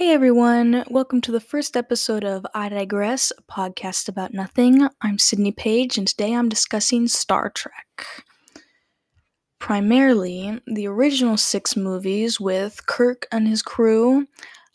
Hey 0.00 0.14
everyone, 0.14 0.82
welcome 0.88 1.20
to 1.20 1.30
the 1.30 1.40
first 1.40 1.76
episode 1.76 2.24
of 2.24 2.46
I 2.54 2.70
Digress, 2.70 3.34
a 3.36 3.42
podcast 3.52 4.08
about 4.08 4.32
nothing. 4.32 4.88
I'm 5.02 5.18
Sydney 5.18 5.52
Page, 5.52 5.98
and 5.98 6.08
today 6.08 6.32
I'm 6.32 6.48
discussing 6.48 7.06
Star 7.06 7.50
Trek. 7.50 8.06
Primarily, 9.58 10.58
the 10.66 10.86
original 10.86 11.36
six 11.36 11.76
movies 11.76 12.40
with 12.40 12.86
Kirk 12.86 13.26
and 13.30 13.46
his 13.46 13.60
crew, 13.60 14.26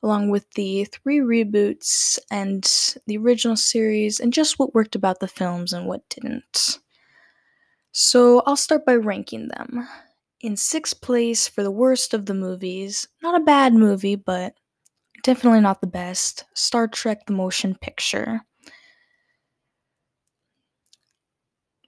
along 0.03 0.29
with 0.29 0.45
the 0.51 0.85
three 0.85 1.17
reboots 1.17 2.19
and 2.29 2.63
the 3.07 3.17
original 3.17 3.57
series, 3.57 4.19
and 4.19 4.31
just 4.31 4.59
what 4.59 4.75
worked 4.75 4.93
about 4.93 5.21
the 5.21 5.27
films 5.27 5.73
and 5.73 5.87
what 5.87 6.07
didn't. 6.07 6.77
So 7.93 8.43
I'll 8.45 8.55
start 8.55 8.85
by 8.85 8.93
ranking 8.93 9.47
them. 9.47 9.87
In 10.41 10.55
sixth 10.55 11.01
place 11.01 11.47
for 11.47 11.63
the 11.63 11.71
worst 11.71 12.13
of 12.13 12.27
the 12.27 12.35
movies, 12.35 13.07
not 13.23 13.41
a 13.41 13.43
bad 13.43 13.73
movie, 13.73 14.15
but 14.15 14.53
definitely 15.25 15.59
not 15.59 15.81
the 15.81 15.88
best. 15.88 16.45
Star 16.53 16.88
Trek 16.88 17.25
the 17.25 17.33
Motion 17.33 17.75
Picture. 17.75 18.41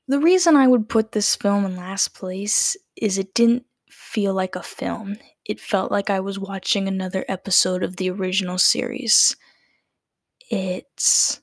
The 0.07 0.19
reason 0.19 0.55
I 0.55 0.67
would 0.67 0.89
put 0.89 1.11
this 1.11 1.35
film 1.35 1.63
in 1.63 1.75
last 1.75 2.15
place 2.15 2.75
is 2.95 3.17
it 3.17 3.35
didn't 3.35 3.65
feel 3.91 4.33
like 4.33 4.55
a 4.55 4.63
film. 4.63 5.17
It 5.45 5.59
felt 5.59 5.91
like 5.91 6.09
I 6.09 6.19
was 6.19 6.39
watching 6.39 6.87
another 6.87 7.25
episode 7.27 7.83
of 7.83 7.97
the 7.97 8.09
original 8.09 8.57
series. 8.57 9.35
It's. 10.49 11.39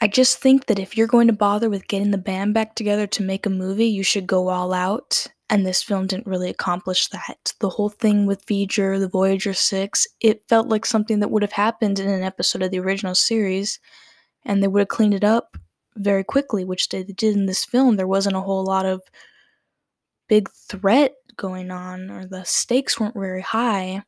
I 0.00 0.08
just 0.08 0.38
think 0.38 0.66
that 0.66 0.80
if 0.80 0.96
you're 0.96 1.06
going 1.06 1.28
to 1.28 1.32
bother 1.32 1.70
with 1.70 1.86
getting 1.86 2.10
the 2.10 2.18
band 2.18 2.52
back 2.52 2.74
together 2.74 3.06
to 3.06 3.22
make 3.22 3.46
a 3.46 3.50
movie, 3.50 3.86
you 3.86 4.02
should 4.02 4.26
go 4.26 4.48
all 4.48 4.72
out 4.72 5.28
and 5.54 5.64
this 5.64 5.84
film 5.84 6.08
didn't 6.08 6.26
really 6.26 6.50
accomplish 6.50 7.06
that. 7.10 7.52
The 7.60 7.68
whole 7.68 7.88
thing 7.88 8.26
with 8.26 8.44
V'ger, 8.46 8.98
the 8.98 9.06
Voyager 9.06 9.54
6, 9.54 10.04
it 10.20 10.42
felt 10.48 10.66
like 10.66 10.84
something 10.84 11.20
that 11.20 11.30
would 11.30 11.42
have 11.42 11.52
happened 11.52 12.00
in 12.00 12.08
an 12.08 12.24
episode 12.24 12.60
of 12.62 12.72
the 12.72 12.80
original 12.80 13.14
series, 13.14 13.78
and 14.44 14.60
they 14.60 14.66
would 14.66 14.80
have 14.80 14.88
cleaned 14.88 15.14
it 15.14 15.22
up 15.22 15.56
very 15.94 16.24
quickly, 16.24 16.64
which 16.64 16.88
they 16.88 17.04
did 17.04 17.36
in 17.36 17.46
this 17.46 17.64
film. 17.64 17.94
There 17.94 18.08
wasn't 18.08 18.34
a 18.34 18.40
whole 18.40 18.64
lot 18.64 18.84
of 18.84 19.00
big 20.28 20.50
threat 20.50 21.12
going 21.36 21.70
on, 21.70 22.10
or 22.10 22.26
the 22.26 22.42
stakes 22.42 22.98
weren't 22.98 23.14
very 23.14 23.42
high. 23.42 24.02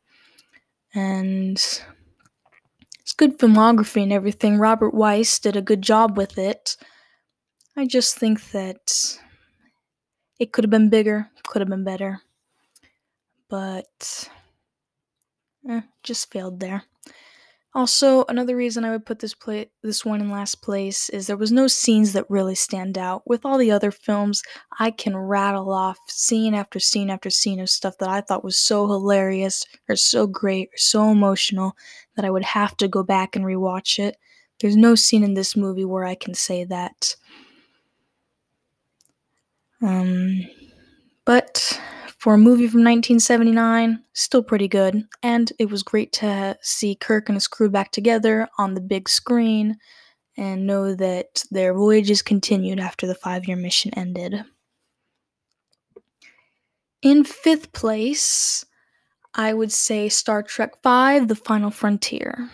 And 0.97 1.59
it's 3.03 3.13
good 3.17 3.39
filmography 3.39 4.03
and 4.03 4.13
everything. 4.13 4.59
Robert 4.59 4.95
Wise 4.95 5.39
did 5.39 5.55
a 5.55 5.63
good 5.63 5.83
job 5.83 6.17
with 6.17 6.39
it. 6.39 6.77
I 7.77 7.87
just 7.87 8.19
think 8.19 8.51
that 8.51 9.17
it 10.39 10.53
could 10.53 10.65
have 10.65 10.71
been 10.71 10.91
bigger, 10.91 11.31
could 11.47 11.61
have 11.61 11.69
been 11.69 11.85
better, 11.85 12.23
but 13.49 14.29
eh, 15.69 15.81
just 16.03 16.31
failed 16.31 16.61
there. 16.61 16.85
Also, 17.75 18.25
another 18.31 18.57
reason 18.57 18.87
I 18.87 18.91
would 18.91 19.05
put 19.05 19.19
this 19.19 19.35
play 19.35 19.71
this 19.83 20.03
one 20.03 20.23
in 20.23 20.31
last 20.31 20.63
place 20.63 21.11
is 21.11 21.27
there 21.27 21.37
was 21.37 21.53
no 21.53 21.67
scenes 21.67 22.15
that 22.15 22.25
really 22.31 22.55
stand 22.55 22.97
out. 22.97 23.23
With 23.27 23.45
all 23.45 23.59
the 23.59 23.71
other 23.71 23.91
films, 23.91 24.43
I 24.79 24.91
can 24.91 25.15
rattle 25.15 25.71
off 25.71 25.99
scene 26.09 26.55
after 26.55 26.81
scene 26.81 27.11
after 27.11 27.29
scene 27.29 27.61
of 27.61 27.69
stuff 27.69 27.99
that 27.99 28.09
I 28.09 28.23
thought 28.23 28.43
was 28.43 28.57
so 28.57 28.87
hilarious 28.87 29.63
or 29.91 29.97
so 29.97 30.27
great 30.27 30.69
or 30.69 30.79
so 30.79 31.11
emotional 31.11 31.77
that 32.15 32.25
I 32.25 32.31
would 32.31 32.45
have 32.45 32.79
to 32.79 32.89
go 32.89 33.03
back 33.03 33.37
and 33.37 33.45
rewatch 33.45 33.99
it. 33.99 34.17
There's 34.59 34.77
no 34.77 34.95
scene 34.95 35.23
in 35.23 35.35
this 35.35 35.55
movie 35.55 35.85
where 35.85 36.05
I 36.05 36.15
can 36.15 36.33
say 36.33 36.65
that. 36.65 37.15
Um, 39.83 40.49
but 41.27 41.79
for 42.19 42.35
a 42.35 42.39
movie 42.39 42.67
from 42.67 42.81
1979, 42.81 44.03
still 44.15 44.43
pretty 44.43 44.69
good. 44.69 45.05
And 45.23 45.53
it 45.59 45.71
was 45.71 45.83
great 45.83 46.13
to 46.15 46.57
see 46.63 46.95
Kirk 46.95 47.29
and 47.29 47.37
his 47.37 47.47
crew 47.47 47.69
back 47.69 47.93
together 47.93 48.49
on 48.59 48.75
the 48.75 48.81
big 48.81 49.09
screen 49.09 49.77
and 50.37 50.67
know 50.67 50.95
that 50.95 51.45
their 51.51 51.75
voyages 51.75 52.23
continued 52.23 52.81
after 52.81 53.07
the 53.07 53.15
five 53.15 53.47
year 53.47 53.57
mission 53.57 53.93
ended. 53.95 54.45
In 57.03 57.25
fifth 57.25 57.73
place, 57.73 58.65
I 59.35 59.53
would 59.53 59.73
say 59.73 60.09
Star 60.09 60.43
Trek 60.43 60.73
V 60.83 61.21
The 61.27 61.41
Final 61.45 61.71
Frontier, 61.71 62.51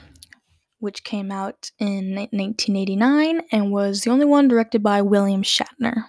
which 0.80 1.04
came 1.04 1.30
out 1.30 1.70
in 1.78 2.14
1989 2.14 3.42
and 3.52 3.70
was 3.70 4.02
the 4.02 4.10
only 4.10 4.26
one 4.26 4.48
directed 4.48 4.82
by 4.82 5.00
William 5.02 5.42
Shatner. 5.42 6.04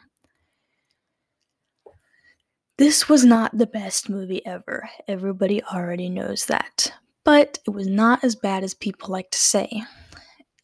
This 2.78 3.08
was 3.08 3.24
not 3.24 3.56
the 3.56 3.68
best 3.68 4.10
movie 4.10 4.44
ever. 4.46 4.90
Everybody 5.08 5.64
already 5.64 6.10
knows 6.10 6.48
that. 6.48 6.92
But 7.24 7.60
it 7.68 7.70
was 7.70 7.88
not 7.88 8.24
as 8.24 8.36
bad 8.36 8.64
as 8.64 8.74
people 8.74 9.12
like 9.12 9.30
to 9.32 9.38
say. 9.38 9.84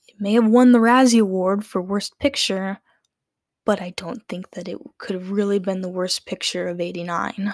It 0.07 0.15
may 0.19 0.33
have 0.33 0.47
won 0.47 0.71
the 0.71 0.79
Razzie 0.79 1.21
Award 1.21 1.65
for 1.65 1.81
Worst 1.81 2.17
Picture, 2.19 2.79
but 3.63 3.79
I 3.79 3.93
don't 3.95 4.27
think 4.27 4.49
that 4.51 4.67
it 4.67 4.79
could 4.97 5.13
have 5.13 5.29
really 5.29 5.59
been 5.59 5.81
the 5.81 5.89
worst 5.89 6.25
picture 6.25 6.67
of 6.67 6.81
89. 6.81 7.53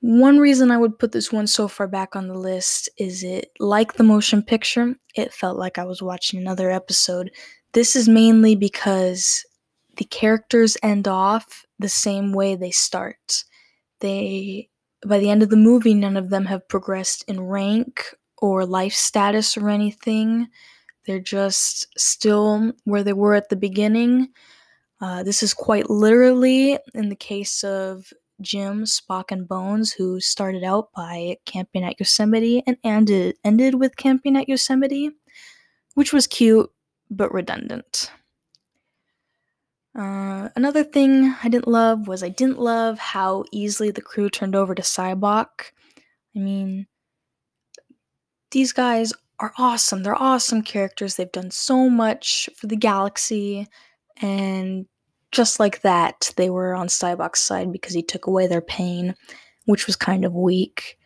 One 0.00 0.38
reason 0.38 0.70
I 0.70 0.78
would 0.78 0.98
put 0.98 1.12
this 1.12 1.30
one 1.30 1.46
so 1.46 1.68
far 1.68 1.86
back 1.86 2.16
on 2.16 2.26
the 2.26 2.38
list 2.38 2.88
is 2.98 3.22
it, 3.22 3.50
like 3.60 3.94
the 3.94 4.04
motion 4.04 4.42
picture, 4.42 4.94
it 5.14 5.32
felt 5.32 5.58
like 5.58 5.78
I 5.78 5.84
was 5.84 6.00
watching 6.00 6.40
another 6.40 6.70
episode. 6.70 7.30
This 7.72 7.94
is 7.94 8.08
mainly 8.08 8.54
because 8.54 9.44
the 9.96 10.04
characters 10.04 10.76
end 10.82 11.06
off 11.06 11.65
the 11.78 11.88
same 11.88 12.32
way 12.32 12.54
they 12.54 12.70
start. 12.70 13.44
They 14.00 14.68
by 15.06 15.18
the 15.18 15.30
end 15.30 15.42
of 15.42 15.50
the 15.50 15.56
movie 15.56 15.94
none 15.94 16.16
of 16.16 16.30
them 16.30 16.46
have 16.46 16.68
progressed 16.68 17.24
in 17.28 17.40
rank 17.40 18.04
or 18.38 18.66
life 18.66 18.92
status 18.92 19.56
or 19.56 19.70
anything. 19.70 20.48
They're 21.06 21.20
just 21.20 21.86
still 21.98 22.72
where 22.84 23.02
they 23.02 23.12
were 23.12 23.34
at 23.34 23.48
the 23.48 23.56
beginning. 23.56 24.28
Uh, 25.00 25.22
this 25.22 25.42
is 25.42 25.54
quite 25.54 25.90
literally 25.90 26.78
in 26.94 27.08
the 27.08 27.16
case 27.16 27.62
of 27.62 28.12
Jim, 28.40 28.84
Spock, 28.84 29.30
and 29.30 29.48
Bones, 29.48 29.92
who 29.92 30.20
started 30.20 30.64
out 30.64 30.90
by 30.92 31.36
camping 31.46 31.84
at 31.84 31.98
Yosemite 31.98 32.62
and 32.66 32.76
ended, 32.84 33.36
ended 33.44 33.76
with 33.76 33.96
camping 33.96 34.36
at 34.36 34.48
Yosemite, 34.48 35.10
which 35.94 36.12
was 36.12 36.26
cute 36.26 36.70
but 37.10 37.32
redundant. 37.32 38.10
Uh, 39.96 40.50
another 40.56 40.84
thing 40.84 41.34
I 41.42 41.48
didn't 41.48 41.68
love 41.68 42.06
was 42.06 42.22
I 42.22 42.28
didn't 42.28 42.58
love 42.58 42.98
how 42.98 43.44
easily 43.50 43.90
the 43.90 44.02
crew 44.02 44.28
turned 44.28 44.54
over 44.54 44.74
to 44.74 44.82
Sybok. 44.82 45.72
I 46.34 46.38
mean, 46.38 46.86
these 48.50 48.74
guys 48.74 49.14
are 49.40 49.54
awesome. 49.56 50.02
They're 50.02 50.20
awesome 50.20 50.62
characters. 50.62 51.16
They've 51.16 51.32
done 51.32 51.50
so 51.50 51.88
much 51.88 52.50
for 52.56 52.66
the 52.66 52.76
galaxy, 52.76 53.66
and 54.20 54.86
just 55.32 55.58
like 55.60 55.80
that, 55.80 56.32
they 56.36 56.50
were 56.50 56.74
on 56.74 56.88
Sybok's 56.88 57.40
side 57.40 57.72
because 57.72 57.94
he 57.94 58.02
took 58.02 58.26
away 58.26 58.46
their 58.46 58.60
pain, 58.60 59.14
which 59.64 59.86
was 59.86 59.96
kind 59.96 60.26
of 60.26 60.34
weak. 60.34 60.98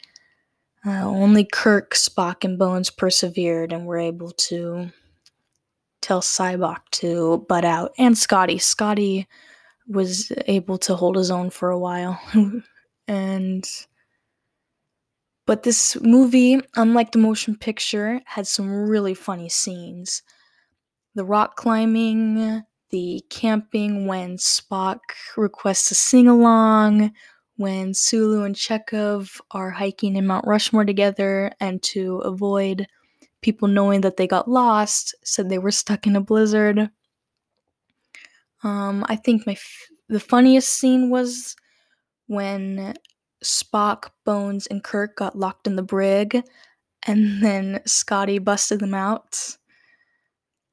Uh, 0.84 1.04
only 1.04 1.44
Kirk, 1.44 1.94
Spock, 1.94 2.42
and 2.44 2.58
Bones 2.58 2.90
persevered 2.90 3.72
and 3.72 3.86
were 3.86 3.98
able 3.98 4.32
to 4.32 4.90
tell 6.00 6.20
Sybok 6.20 6.78
to 6.92 7.44
butt 7.48 7.64
out, 7.64 7.92
and 7.98 8.16
Scotty. 8.16 8.58
Scotty 8.58 9.26
was 9.88 10.32
able 10.46 10.78
to 10.78 10.94
hold 10.94 11.16
his 11.16 11.30
own 11.30 11.50
for 11.50 11.70
a 11.70 11.78
while, 11.78 12.20
and 13.08 13.68
but 15.46 15.64
this 15.64 16.00
movie, 16.00 16.60
unlike 16.76 17.10
the 17.10 17.18
motion 17.18 17.56
picture, 17.56 18.20
had 18.24 18.46
some 18.46 18.70
really 18.70 19.14
funny 19.14 19.48
scenes. 19.48 20.22
The 21.16 21.24
rock 21.24 21.56
climbing, 21.56 22.62
the 22.90 23.24
camping 23.30 24.06
when 24.06 24.36
Spock 24.36 25.00
requests 25.36 25.88
to 25.88 25.96
sing 25.96 26.28
along, 26.28 27.12
when 27.56 27.94
Sulu 27.94 28.44
and 28.44 28.54
Chekov 28.54 29.40
are 29.50 29.70
hiking 29.70 30.14
in 30.14 30.26
Mount 30.26 30.46
Rushmore 30.46 30.84
together, 30.84 31.50
and 31.58 31.82
to 31.82 32.18
avoid 32.18 32.86
people 33.42 33.68
knowing 33.68 34.02
that 34.02 34.16
they 34.16 34.26
got 34.26 34.48
lost 34.48 35.14
said 35.24 35.48
they 35.48 35.58
were 35.58 35.70
stuck 35.70 36.06
in 36.06 36.16
a 36.16 36.20
blizzard. 36.20 36.90
Um, 38.62 39.04
I 39.08 39.16
think 39.16 39.46
my 39.46 39.52
f- 39.52 39.88
the 40.08 40.20
funniest 40.20 40.70
scene 40.70 41.08
was 41.10 41.56
when 42.26 42.94
Spock, 43.42 44.10
Bones, 44.24 44.66
and 44.66 44.84
Kirk 44.84 45.16
got 45.16 45.38
locked 45.38 45.66
in 45.66 45.76
the 45.76 45.82
brig, 45.82 46.42
and 47.06 47.42
then 47.42 47.80
Scotty 47.86 48.38
busted 48.38 48.80
them 48.80 48.94
out. 48.94 49.56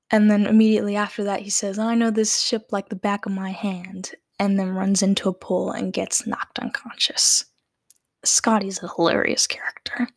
And 0.09 0.31
then 0.31 0.45
immediately 0.45 0.95
after 0.95 1.23
that, 1.25 1.41
he 1.41 1.49
says, 1.49 1.77
I 1.77 1.95
know 1.95 2.11
this 2.11 2.39
ship 2.39 2.67
like 2.71 2.89
the 2.89 2.95
back 2.95 3.25
of 3.25 3.31
my 3.33 3.51
hand, 3.51 4.11
and 4.39 4.57
then 4.59 4.69
runs 4.69 5.01
into 5.01 5.29
a 5.29 5.33
pool 5.33 5.71
and 5.71 5.91
gets 5.91 6.25
knocked 6.25 6.59
unconscious. 6.59 7.45
Scotty's 8.23 8.81
a 8.81 8.89
hilarious 8.95 9.47
character. 9.47 10.07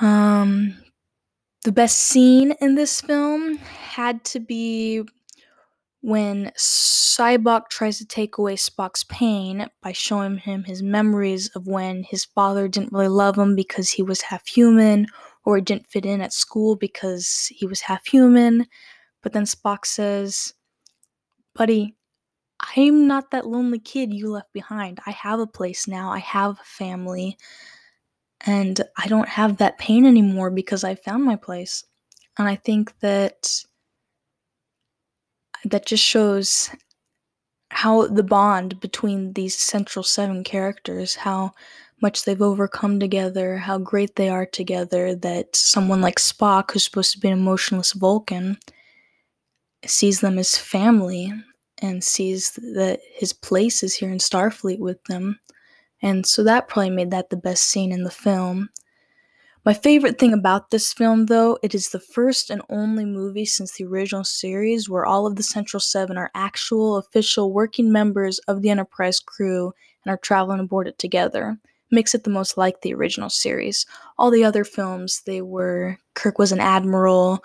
Um, 0.00 0.76
the 1.64 1.72
best 1.72 1.98
scene 1.98 2.54
in 2.60 2.74
this 2.74 3.00
film 3.00 3.58
had 3.58 4.24
to 4.24 4.40
be 4.40 5.02
when 6.00 6.50
Sybok 6.56 7.68
tries 7.68 7.98
to 7.98 8.06
take 8.06 8.36
away 8.36 8.56
Spock's 8.56 9.04
pain 9.04 9.68
by 9.82 9.92
showing 9.92 10.38
him 10.38 10.64
his 10.64 10.82
memories 10.82 11.48
of 11.54 11.68
when 11.68 12.02
his 12.02 12.24
father 12.24 12.66
didn't 12.66 12.92
really 12.92 13.08
love 13.08 13.38
him 13.38 13.54
because 13.54 13.90
he 13.90 14.02
was 14.02 14.20
half 14.22 14.46
human, 14.46 15.06
or 15.44 15.56
he 15.56 15.62
didn't 15.62 15.86
fit 15.86 16.04
in 16.04 16.20
at 16.20 16.32
school 16.32 16.74
because 16.74 17.46
he 17.54 17.66
was 17.66 17.80
half 17.82 18.04
human. 18.06 18.66
But 19.22 19.32
then 19.32 19.44
Spock 19.44 19.86
says, 19.86 20.52
Buddy, 21.54 21.94
I'm 22.76 23.06
not 23.06 23.30
that 23.30 23.46
lonely 23.46 23.78
kid 23.78 24.12
you 24.12 24.30
left 24.30 24.52
behind. 24.52 24.98
I 25.06 25.12
have 25.12 25.38
a 25.38 25.46
place 25.46 25.86
now, 25.86 26.10
I 26.10 26.18
have 26.18 26.58
a 26.58 26.64
family, 26.64 27.36
and 28.46 28.80
I 28.96 29.06
don't 29.08 29.28
have 29.28 29.58
that 29.58 29.78
pain 29.78 30.04
anymore 30.04 30.50
because 30.50 30.84
I 30.84 30.94
found 30.94 31.24
my 31.24 31.36
place. 31.36 31.84
And 32.38 32.48
I 32.48 32.56
think 32.56 32.98
that 33.00 33.50
that 35.64 35.86
just 35.86 36.02
shows 36.02 36.70
how 37.70 38.06
the 38.06 38.22
bond 38.22 38.80
between 38.80 39.32
these 39.32 39.56
central 39.56 40.02
seven 40.02 40.44
characters, 40.44 41.14
how 41.14 41.52
much 42.00 42.24
they've 42.24 42.42
overcome 42.42 42.98
together, 42.98 43.56
how 43.56 43.78
great 43.78 44.16
they 44.16 44.28
are 44.28 44.44
together, 44.44 45.14
that 45.14 45.54
someone 45.54 46.00
like 46.00 46.16
Spock, 46.16 46.72
who's 46.72 46.84
supposed 46.84 47.12
to 47.12 47.20
be 47.20 47.28
an 47.28 47.38
emotionless 47.38 47.92
Vulcan, 47.92 48.58
sees 49.86 50.20
them 50.20 50.38
as 50.38 50.58
family 50.58 51.32
and 51.80 52.02
sees 52.02 52.52
that 52.52 53.00
his 53.14 53.32
place 53.32 53.82
is 53.82 53.94
here 53.94 54.10
in 54.10 54.18
Starfleet 54.18 54.78
with 54.78 55.02
them. 55.04 55.38
And 56.02 56.26
so 56.26 56.42
that 56.42 56.68
probably 56.68 56.90
made 56.90 57.12
that 57.12 57.30
the 57.30 57.36
best 57.36 57.64
scene 57.64 57.92
in 57.92 58.02
the 58.02 58.10
film. 58.10 58.70
My 59.64 59.74
favorite 59.74 60.18
thing 60.18 60.32
about 60.32 60.70
this 60.70 60.92
film, 60.92 61.26
though, 61.26 61.56
it 61.62 61.72
is 61.72 61.90
the 61.90 62.00
first 62.00 62.50
and 62.50 62.62
only 62.68 63.04
movie 63.04 63.44
since 63.44 63.72
the 63.72 63.84
original 63.84 64.24
series 64.24 64.90
where 64.90 65.06
all 65.06 65.24
of 65.24 65.36
the 65.36 65.44
Central 65.44 65.78
Seven 65.78 66.18
are 66.18 66.32
actual, 66.34 66.96
official, 66.96 67.52
working 67.52 67.92
members 67.92 68.40
of 68.40 68.60
the 68.60 68.70
Enterprise 68.70 69.20
crew 69.20 69.72
and 70.04 70.12
are 70.12 70.16
traveling 70.16 70.58
aboard 70.58 70.88
it 70.88 70.98
together. 70.98 71.56
Makes 71.92 72.12
it 72.12 72.24
the 72.24 72.30
most 72.30 72.56
like 72.56 72.80
the 72.80 72.92
original 72.92 73.30
series. 73.30 73.86
All 74.18 74.32
the 74.32 74.42
other 74.42 74.64
films, 74.64 75.22
they 75.26 75.42
were 75.42 75.96
Kirk 76.14 76.40
was 76.40 76.50
an 76.50 76.58
admiral, 76.58 77.44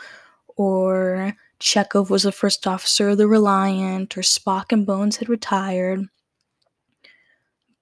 or 0.56 1.36
Chekov 1.60 2.10
was 2.10 2.24
the 2.24 2.32
first 2.32 2.66
officer 2.66 3.10
of 3.10 3.20
the 3.20 3.28
Reliant, 3.28 4.18
or 4.18 4.22
Spock 4.22 4.72
and 4.72 4.88
Bones 4.88 5.18
had 5.18 5.30
retired. 5.30 6.08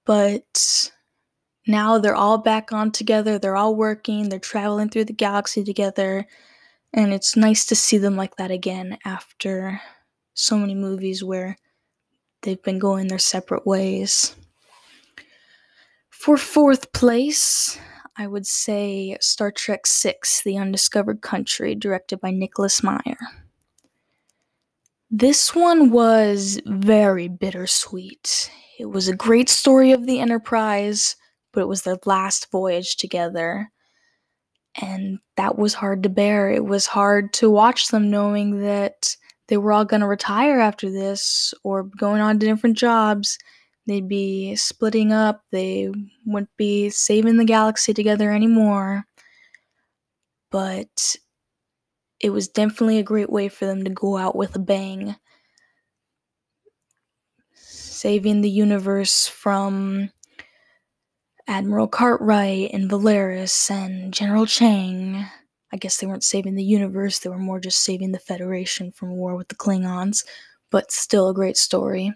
But 0.06 0.90
now 1.66 1.98
they're 1.98 2.14
all 2.14 2.38
back 2.38 2.72
on 2.72 2.92
together, 2.92 3.38
they're 3.38 3.56
all 3.56 3.74
working, 3.74 4.28
they're 4.28 4.38
traveling 4.38 4.88
through 4.88 5.06
the 5.06 5.12
galaxy 5.12 5.64
together, 5.64 6.26
and 6.94 7.12
it's 7.12 7.36
nice 7.36 7.66
to 7.66 7.76
see 7.76 7.98
them 7.98 8.16
like 8.16 8.36
that 8.36 8.50
again 8.50 8.96
after 9.04 9.80
so 10.34 10.56
many 10.56 10.74
movies 10.74 11.24
where 11.24 11.56
they've 12.42 12.62
been 12.62 12.78
going 12.78 13.08
their 13.08 13.18
separate 13.18 13.66
ways. 13.66 14.36
For 16.10 16.36
fourth 16.36 16.92
place, 16.92 17.78
I 18.16 18.26
would 18.26 18.46
say 18.46 19.16
Star 19.20 19.50
Trek 19.50 19.86
VI 19.86 20.14
The 20.44 20.56
Undiscovered 20.56 21.20
Country, 21.20 21.74
directed 21.74 22.20
by 22.20 22.30
Nicholas 22.30 22.82
Meyer. 22.82 23.18
This 25.18 25.54
one 25.54 25.90
was 25.90 26.60
very 26.66 27.28
bittersweet. 27.28 28.50
It 28.78 28.86
was 28.86 29.08
a 29.08 29.16
great 29.16 29.48
story 29.48 29.92
of 29.92 30.06
the 30.06 30.20
Enterprise 30.20 31.16
but 31.56 31.62
it 31.62 31.68
was 31.68 31.82
their 31.82 31.96
last 32.04 32.50
voyage 32.52 32.96
together. 32.96 33.72
And 34.80 35.18
that 35.38 35.56
was 35.56 35.72
hard 35.72 36.02
to 36.02 36.10
bear. 36.10 36.50
It 36.50 36.66
was 36.66 36.86
hard 36.86 37.32
to 37.34 37.50
watch 37.50 37.88
them 37.88 38.10
knowing 38.10 38.60
that 38.60 39.16
they 39.48 39.56
were 39.56 39.72
all 39.72 39.86
going 39.86 40.02
to 40.02 40.06
retire 40.06 40.60
after 40.60 40.90
this 40.90 41.54
or 41.64 41.84
going 41.84 42.20
on 42.20 42.38
to 42.38 42.46
different 42.46 42.76
jobs. 42.76 43.38
They'd 43.86 44.06
be 44.06 44.54
splitting 44.54 45.12
up. 45.12 45.40
They 45.50 45.90
wouldn't 46.26 46.54
be 46.58 46.90
saving 46.90 47.38
the 47.38 47.46
galaxy 47.46 47.94
together 47.94 48.30
anymore. 48.30 49.04
But 50.50 51.16
it 52.26 52.32
was 52.32 52.48
definitely 52.48 52.98
a 52.98 53.04
great 53.04 53.30
way 53.30 53.48
for 53.48 53.66
them 53.66 53.84
to 53.84 53.90
go 53.90 54.16
out 54.16 54.34
with 54.34 54.56
a 54.56 54.58
bang. 54.58 55.14
Saving 57.54 58.40
the 58.40 58.50
universe 58.50 59.28
from 59.28 60.10
Admiral 61.46 61.86
Cartwright 61.86 62.72
and 62.72 62.90
Valeris 62.90 63.70
and 63.70 64.12
General 64.12 64.44
Chang. 64.44 65.24
I 65.72 65.76
guess 65.76 65.98
they 65.98 66.08
weren't 66.08 66.24
saving 66.24 66.56
the 66.56 66.64
universe, 66.64 67.20
they 67.20 67.30
were 67.30 67.38
more 67.38 67.60
just 67.60 67.84
saving 67.84 68.10
the 68.10 68.18
Federation 68.18 68.90
from 68.90 69.10
war 69.10 69.36
with 69.36 69.46
the 69.46 69.54
Klingons, 69.54 70.26
but 70.72 70.90
still 70.90 71.28
a 71.28 71.34
great 71.34 71.56
story. 71.56 72.12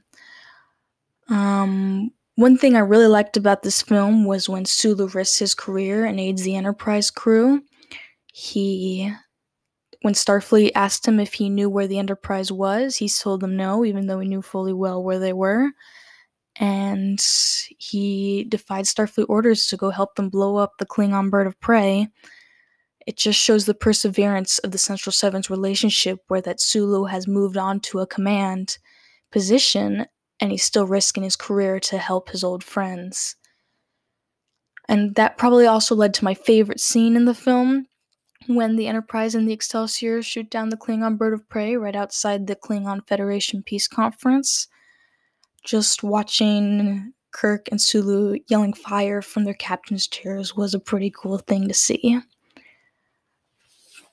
Um, 1.28 2.10
one 2.34 2.58
thing 2.58 2.74
I 2.74 2.80
really 2.80 3.06
liked 3.06 3.36
about 3.36 3.62
this 3.62 3.80
film 3.80 4.24
was 4.24 4.48
when 4.48 4.64
Sulu 4.64 5.06
risks 5.06 5.38
his 5.38 5.54
career 5.54 6.04
and 6.04 6.18
aids 6.18 6.42
the 6.42 6.56
Enterprise 6.56 7.12
crew. 7.12 7.62
He, 8.32 9.12
when 10.02 10.14
Starfleet 10.14 10.72
asked 10.74 11.06
him 11.06 11.20
if 11.20 11.34
he 11.34 11.50
knew 11.50 11.68
where 11.68 11.86
the 11.86 11.98
Enterprise 11.98 12.50
was, 12.50 12.96
he 12.96 13.08
told 13.08 13.40
them 13.40 13.56
no, 13.56 13.84
even 13.84 14.06
though 14.06 14.20
he 14.20 14.28
knew 14.28 14.42
fully 14.42 14.72
well 14.72 15.02
where 15.02 15.18
they 15.18 15.32
were 15.32 15.70
and 16.56 17.24
he 17.78 18.44
defied 18.44 18.84
Starfleet 18.84 19.26
orders 19.28 19.66
to 19.66 19.76
go 19.76 19.90
help 19.90 20.14
them 20.14 20.28
blow 20.28 20.56
up 20.56 20.72
the 20.78 20.86
Klingon 20.86 21.30
bird 21.30 21.46
of 21.46 21.58
prey. 21.60 22.08
It 23.06 23.16
just 23.16 23.40
shows 23.40 23.64
the 23.64 23.74
perseverance 23.74 24.58
of 24.58 24.70
the 24.70 24.78
Central 24.78 25.12
Seven's 25.12 25.48
relationship, 25.48 26.20
where 26.28 26.42
that 26.42 26.60
Sulu 26.60 27.04
has 27.04 27.26
moved 27.26 27.56
on 27.56 27.80
to 27.80 28.00
a 28.00 28.06
command 28.06 28.78
position 29.32 30.06
and 30.38 30.50
he's 30.50 30.62
still 30.62 30.86
risking 30.86 31.22
his 31.22 31.36
career 31.36 31.80
to 31.80 31.98
help 31.98 32.30
his 32.30 32.44
old 32.44 32.62
friends. 32.62 33.36
And 34.88 35.14
that 35.14 35.38
probably 35.38 35.66
also 35.66 35.94
led 35.94 36.14
to 36.14 36.24
my 36.24 36.34
favorite 36.34 36.80
scene 36.80 37.16
in 37.16 37.24
the 37.24 37.34
film 37.34 37.86
when 38.46 38.76
the 38.76 38.86
Enterprise 38.86 39.34
and 39.34 39.48
the 39.48 39.52
Excelsior 39.52 40.22
shoot 40.22 40.50
down 40.50 40.70
the 40.70 40.76
Klingon 40.76 41.18
bird 41.18 41.34
of 41.34 41.48
prey 41.48 41.76
right 41.76 41.96
outside 41.96 42.46
the 42.46 42.56
Klingon 42.56 43.06
Federation 43.06 43.62
Peace 43.62 43.86
Conference 43.86 44.68
just 45.64 46.02
watching 46.02 47.12
Kirk 47.32 47.68
and 47.70 47.80
Sulu 47.80 48.38
yelling 48.48 48.72
fire 48.72 49.22
from 49.22 49.44
their 49.44 49.54
captain's 49.54 50.06
chairs 50.06 50.56
was 50.56 50.74
a 50.74 50.80
pretty 50.80 51.10
cool 51.10 51.38
thing 51.38 51.68
to 51.68 51.74
see. 51.74 52.20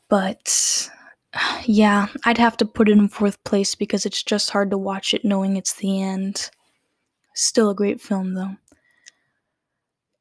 But 0.09 0.89
yeah, 1.65 2.07
I'd 2.25 2.37
have 2.37 2.57
to 2.57 2.65
put 2.65 2.89
it 2.89 2.97
in 2.97 3.07
fourth 3.07 3.43
place 3.43 3.75
because 3.75 4.05
it's 4.05 4.23
just 4.23 4.49
hard 4.49 4.71
to 4.71 4.77
watch 4.77 5.13
it 5.13 5.25
knowing 5.25 5.57
it's 5.57 5.73
the 5.73 6.01
end. 6.01 6.49
Still 7.33 7.69
a 7.69 7.75
great 7.75 8.01
film 8.01 8.33
though. 8.33 8.55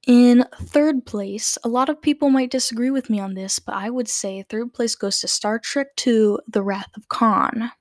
In 0.06 0.44
third 0.54 1.04
place, 1.04 1.58
a 1.64 1.68
lot 1.68 1.88
of 1.88 2.00
people 2.00 2.30
might 2.30 2.52
disagree 2.52 2.90
with 2.90 3.10
me 3.10 3.18
on 3.18 3.34
this, 3.34 3.58
but 3.58 3.74
I 3.74 3.90
would 3.90 4.08
say 4.08 4.42
third 4.42 4.72
place 4.72 4.94
goes 4.94 5.18
to 5.20 5.28
Star 5.28 5.58
Trek 5.58 5.88
II 6.06 6.36
The 6.46 6.62
Wrath 6.62 6.96
of 6.96 7.08
Khan. 7.08 7.72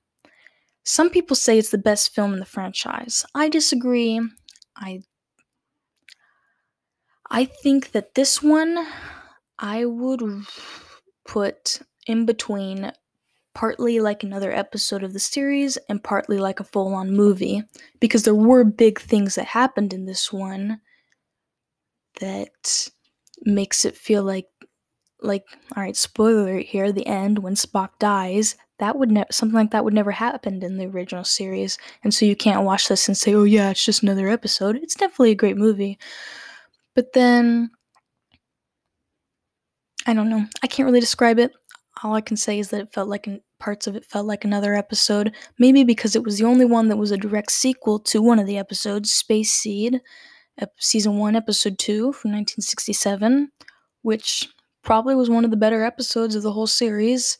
Some 0.82 1.08
people 1.08 1.36
say 1.36 1.56
it's 1.58 1.70
the 1.70 1.78
best 1.78 2.14
film 2.14 2.32
in 2.32 2.40
the 2.40 2.44
franchise. 2.44 3.24
I 3.34 3.48
disagree. 3.48 4.20
I 4.76 5.02
I 7.30 7.44
think 7.44 7.92
that 7.92 8.14
this 8.14 8.42
one 8.42 8.86
I 9.58 9.84
would 9.84 10.22
put 11.26 11.80
in 12.06 12.26
between 12.26 12.92
partly 13.54 14.00
like 14.00 14.22
another 14.22 14.52
episode 14.52 15.02
of 15.02 15.12
the 15.12 15.18
series 15.20 15.76
and 15.88 16.02
partly 16.02 16.38
like 16.38 16.60
a 16.60 16.64
full-on 16.64 17.10
movie 17.10 17.62
because 18.00 18.24
there 18.24 18.34
were 18.34 18.64
big 18.64 19.00
things 19.00 19.34
that 19.34 19.46
happened 19.46 19.92
in 19.92 20.06
this 20.06 20.32
one 20.32 20.80
that 22.20 22.88
makes 23.42 23.84
it 23.84 23.96
feel 23.96 24.22
like 24.22 24.46
like 25.22 25.44
all 25.76 25.82
right 25.82 25.96
spoiler 25.96 26.58
here 26.58 26.92
the 26.92 27.06
end 27.06 27.38
when 27.38 27.54
spock 27.54 27.90
dies 27.98 28.54
that 28.78 28.98
would 28.98 29.10
never 29.10 29.26
something 29.30 29.54
like 29.54 29.70
that 29.70 29.84
would 29.84 29.94
never 29.94 30.10
happened 30.10 30.62
in 30.62 30.76
the 30.76 30.86
original 30.86 31.24
series. 31.24 31.78
And 32.04 32.12
so 32.12 32.26
you 32.26 32.36
can't 32.36 32.64
watch 32.64 32.88
this 32.88 33.08
and 33.08 33.16
say 33.16 33.34
oh 33.34 33.44
yeah 33.44 33.70
it's 33.70 33.84
just 33.84 34.02
another 34.02 34.28
episode. 34.28 34.76
It's 34.76 34.94
definitely 34.94 35.30
a 35.30 35.36
great 35.36 35.56
movie. 35.56 35.98
But 36.94 37.12
then 37.12 37.70
i 40.06 40.14
don't 40.14 40.30
know. 40.30 40.44
I 40.62 40.66
can't 40.66 40.86
really 40.86 41.00
describe 41.00 41.38
it. 41.38 41.52
All 42.02 42.14
i 42.14 42.20
can 42.20 42.36
say 42.36 42.58
is 42.58 42.68
that 42.70 42.80
it 42.82 42.92
felt 42.92 43.08
like 43.08 43.26
an, 43.26 43.40
parts 43.58 43.86
of 43.86 43.96
it 43.96 44.04
felt 44.04 44.26
like 44.26 44.44
another 44.44 44.74
episode. 44.74 45.34
Maybe 45.58 45.82
because 45.84 46.14
it 46.14 46.24
was 46.24 46.38
the 46.38 46.44
only 46.44 46.66
one 46.66 46.88
that 46.88 46.98
was 46.98 47.10
a 47.10 47.16
direct 47.16 47.52
sequel 47.52 47.98
to 48.00 48.20
one 48.20 48.38
of 48.38 48.46
the 48.46 48.58
episodes 48.58 49.12
space 49.12 49.52
seed 49.52 50.00
season 50.78 51.18
1 51.18 51.36
episode 51.36 51.78
2 51.78 52.12
from 52.12 52.32
1967 52.32 53.50
which 54.02 54.48
probably 54.82 55.14
was 55.14 55.28
one 55.28 55.44
of 55.44 55.50
the 55.50 55.56
better 55.56 55.84
episodes 55.84 56.34
of 56.34 56.42
the 56.42 56.52
whole 56.52 56.66
series 56.66 57.38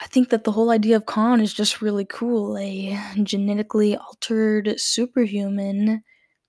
I 0.00 0.06
think 0.06 0.28
that 0.28 0.44
the 0.44 0.52
whole 0.52 0.70
idea 0.70 0.96
of 0.96 1.06
Khan 1.06 1.40
is 1.40 1.54
just 1.54 1.80
really 1.80 2.04
cool. 2.04 2.58
A 2.58 2.98
genetically 3.22 3.96
altered 3.96 4.78
superhuman 4.78 6.02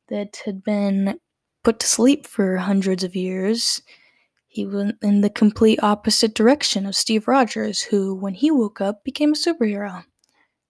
that 0.10 0.42
had 0.46 0.64
been 0.64 1.20
put 1.64 1.80
to 1.80 1.88
sleep 1.88 2.28
for 2.28 2.58
hundreds 2.58 3.04
of 3.04 3.16
years. 3.16 3.82
He 4.48 4.66
went 4.66 4.98
in 5.02 5.22
the 5.22 5.30
complete 5.30 5.82
opposite 5.82 6.34
direction 6.34 6.86
of 6.86 6.96
Steve 6.96 7.28
Rogers, 7.28 7.84
who, 7.84 8.16
when 8.16 8.34
he 8.34 8.52
woke 8.52 8.82
up, 8.82 9.04
became 9.04 9.32
a 9.32 9.36
superhero. 9.36 10.04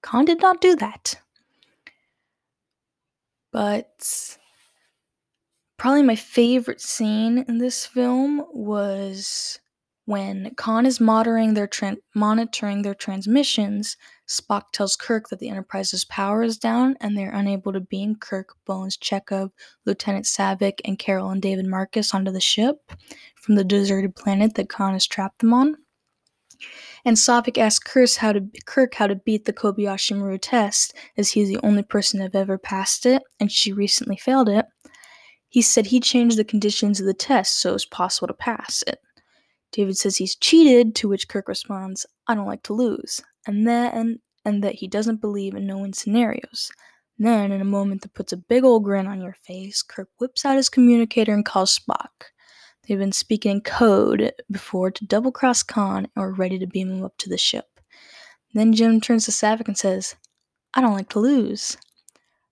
Khan 0.02 0.26
did 0.26 0.42
not 0.42 0.62
do 0.62 0.76
that. 0.76 1.16
But 3.58 4.38
probably 5.78 6.04
my 6.04 6.16
favorite 6.16 6.80
scene 6.80 7.44
in 7.48 7.58
this 7.58 7.88
film 7.88 8.46
was 8.54 9.60
when 10.06 10.54
Khan 10.54 10.86
is 10.86 11.00
monitoring 11.00 11.56
their 11.56 11.66
tra- 11.66 11.98
monitoring 12.14 12.84
their 12.84 12.94
transmissions. 12.94 13.98
Spock 14.30 14.66
tells 14.74 14.96
Kirk 14.96 15.30
that 15.30 15.40
the 15.40 15.50
Enterprise's 15.50 16.06
power 16.06 16.44
is 16.44 16.60
down 16.60 16.98
and 17.02 17.18
they're 17.18 17.34
unable 17.34 17.74
to 17.74 17.80
beam 17.80 18.14
Kirk, 18.18 18.50
Bones, 18.64 18.96
Chekov, 18.96 19.50
Lieutenant 19.88 20.26
Saavik, 20.26 20.80
and 20.86 21.00
Carol 21.00 21.32
and 21.32 21.42
David 21.42 21.66
Marcus 21.66 22.14
onto 22.14 22.30
the 22.30 22.40
ship 22.40 22.92
from 23.34 23.56
the 23.56 23.64
deserted 23.64 24.16
planet 24.16 24.54
that 24.54 24.70
Khan 24.70 24.94
has 24.94 25.08
trapped 25.08 25.40
them 25.40 25.56
on. 25.56 25.78
And 27.06 27.18
Saavik 27.18 27.58
asks 27.58 27.80
Kirk 27.80 28.16
how 28.16 28.34
to 28.34 28.48
Kirk 28.66 28.96
how 28.96 29.08
to 29.08 29.16
beat 29.16 29.46
the 29.46 29.54
Kobayashi 29.54 30.16
Maru 30.16 30.38
test, 30.38 30.94
as 31.18 31.32
he's 31.32 31.50
the 31.50 31.60
only 31.64 31.84
person 31.84 32.20
to 32.20 32.24
have 32.24 32.36
ever 32.36 32.58
passed 32.58 33.06
it, 33.06 33.24
and 33.40 33.52
she 33.52 33.72
recently 33.72 34.18
failed 34.18 34.50
it. 34.50 34.66
He 35.50 35.62
said 35.62 35.88
he 35.88 36.00
changed 36.00 36.38
the 36.38 36.44
conditions 36.44 37.00
of 37.00 37.06
the 37.06 37.14
test 37.14 37.60
so 37.60 37.70
it 37.70 37.74
was 37.74 37.86
possible 37.86 38.28
to 38.28 38.34
pass 38.34 38.84
it. 38.86 39.00
David 39.72 39.98
says 39.98 40.18
he's 40.18 40.36
cheated, 40.36 40.96
to 40.96 41.08
which 41.08 41.28
Kirk 41.28 41.48
responds, 41.48 42.06
I 42.28 42.36
don't 42.36 42.48
like 42.48 42.64
to 42.64 42.74
lose, 42.74 43.22
and 43.46 43.68
then 43.68 44.20
and 44.46 44.64
that 44.64 44.76
he 44.76 44.88
doesn't 44.88 45.22
believe 45.22 45.56
in 45.56 45.68
no 45.68 45.80
win 45.80 45.92
scenarios. 45.92 46.72
Then, 47.20 47.52
in 47.52 47.60
a 47.60 47.66
moment 47.66 48.02
that 48.02 48.14
puts 48.14 48.32
a 48.32 48.38
big 48.38 48.64
old 48.64 48.84
grin 48.84 49.08
on 49.08 49.22
your 49.22 49.34
face, 49.34 49.82
Kirk 49.82 50.10
whips 50.20 50.46
out 50.46 50.56
his 50.56 50.70
communicator 50.70 51.34
and 51.34 51.44
calls 51.44 51.78
Spock. 51.78 52.32
They've 52.88 52.98
been 52.98 53.12
speaking 53.12 53.52
in 53.52 53.62
code 53.62 54.34
before 54.50 54.92
to 54.92 55.06
double 55.06 55.32
cross 55.32 55.62
Khan 55.62 56.08
and 56.16 56.24
are 56.24 56.32
ready 56.32 56.58
to 56.60 56.68
beam 56.68 56.90
him 56.90 57.04
up 57.04 57.18
to 57.18 57.30
the 57.30 57.38
ship. 57.38 57.80
Then 58.54 58.74
Jim 58.74 59.02
turns 59.02 59.26
to 59.26 59.32
Saavik 59.32 59.68
and 59.68 59.78
says, 59.78 60.16
I 60.74 60.82
don't 60.82 60.94
like 60.94 61.10
to 61.10 61.20
lose. 61.20 61.78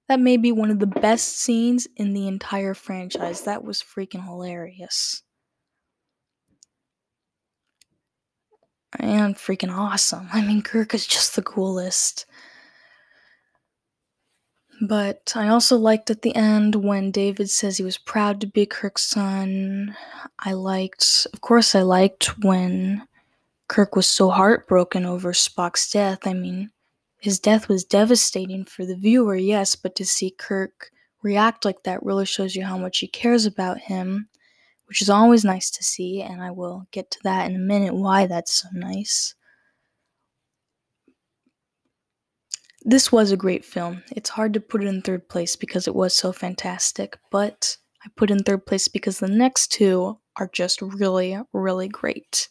That 0.08 0.20
may 0.20 0.38
be 0.38 0.52
one 0.52 0.70
of 0.70 0.80
the 0.80 0.88
best 0.88 1.40
scenes 1.40 1.88
in 1.96 2.14
the 2.14 2.28
entire 2.28 2.74
franchise. 2.74 3.42
That 3.42 3.64
was 3.64 3.82
freaking 3.82 4.24
hilarious. 4.24 5.24
And 9.00 9.36
freaking 9.36 9.76
awesome. 9.76 10.28
I 10.32 10.42
mean, 10.42 10.62
Kirk 10.62 10.94
is 10.94 11.08
just 11.08 11.36
the 11.36 11.42
coolest. 11.42 12.26
But 14.82 15.34
I 15.36 15.48
also 15.48 15.78
liked 15.78 16.10
at 16.10 16.22
the 16.22 16.36
end 16.36 16.76
when 16.76 17.12
David 17.12 17.50
says 17.50 17.78
he 17.78 17.84
was 17.84 17.98
proud 17.98 18.42
to 18.42 18.48
be 18.48 18.66
Kirk's 18.66 19.04
son. 19.04 19.96
I 20.40 20.54
liked, 20.54 21.28
of 21.34 21.42
course, 21.42 21.76
I 21.76 21.82
liked 21.82 22.38
when 22.44 23.08
Kirk 23.68 23.96
was 23.96 24.10
so 24.10 24.30
heartbroken 24.30 25.06
over 25.06 25.34
Spock's 25.34 25.90
death. 25.90 26.28
I 26.28 26.34
mean, 26.34 26.72
his 27.20 27.40
death 27.40 27.68
was 27.70 27.84
devastating 27.86 28.66
for 28.66 28.86
the 28.86 28.96
viewer, 28.96 29.36
yes, 29.36 29.76
but 29.76 29.96
to 29.96 30.06
see 30.06 30.32
Kirk 30.32 30.92
react 31.22 31.66
like 31.66 31.84
that 31.84 32.04
really 32.04 32.26
shows 32.26 32.56
you 32.56 32.64
how 32.64 32.78
much 32.78 33.00
he 33.00 33.08
cares 33.08 33.46
about 33.46 33.80
him, 33.80 34.28
which 34.88 35.02
is 35.02 35.10
always 35.10 35.44
nice 35.46 35.72
to 35.72 35.84
see, 35.84 36.22
and 36.22 36.44
I 36.44 36.52
will 36.52 36.86
get 36.92 37.10
to 37.12 37.20
that 37.24 37.50
in 37.50 37.56
a 37.56 37.60
minute 37.60 37.96
why 37.96 38.28
that's 38.28 38.54
so 38.54 38.70
nice. 38.74 39.36
This 42.88 43.12
was 43.12 43.32
a 43.32 43.38
great 43.38 43.66
film. 43.66 44.04
It's 44.16 44.30
hard 44.30 44.54
to 44.54 44.60
put 44.60 44.84
it 44.84 44.88
in 44.88 45.02
third 45.02 45.28
place 45.28 45.56
because 45.56 45.88
it 45.88 45.96
was 45.96 46.16
so 46.16 46.32
fantastic, 46.32 47.18
but 47.32 47.78
I 48.06 48.10
put 48.16 48.30
in 48.30 48.44
third 48.44 48.68
place 48.68 48.88
because 48.88 49.18
the 49.18 49.28
next 49.28 49.72
two 49.72 50.20
are 50.36 50.52
just 50.54 50.84
really, 50.84 51.36
really 51.52 51.88
great. 51.88 52.48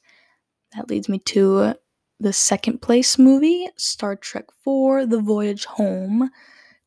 That 0.74 0.90
leads 0.90 1.08
me 1.08 1.20
to 1.20 1.74
the 2.18 2.32
second 2.32 2.82
place 2.82 3.16
movie, 3.16 3.68
Star 3.76 4.16
Trek 4.16 4.46
IV 4.66 5.08
The 5.08 5.22
Voyage 5.24 5.66
Home, 5.66 6.30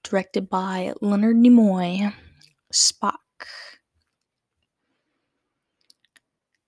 directed 0.04 0.50
by 0.50 0.94
Leonard 1.00 1.38
Nimoy, 1.38 2.14
Spock. 2.74 3.20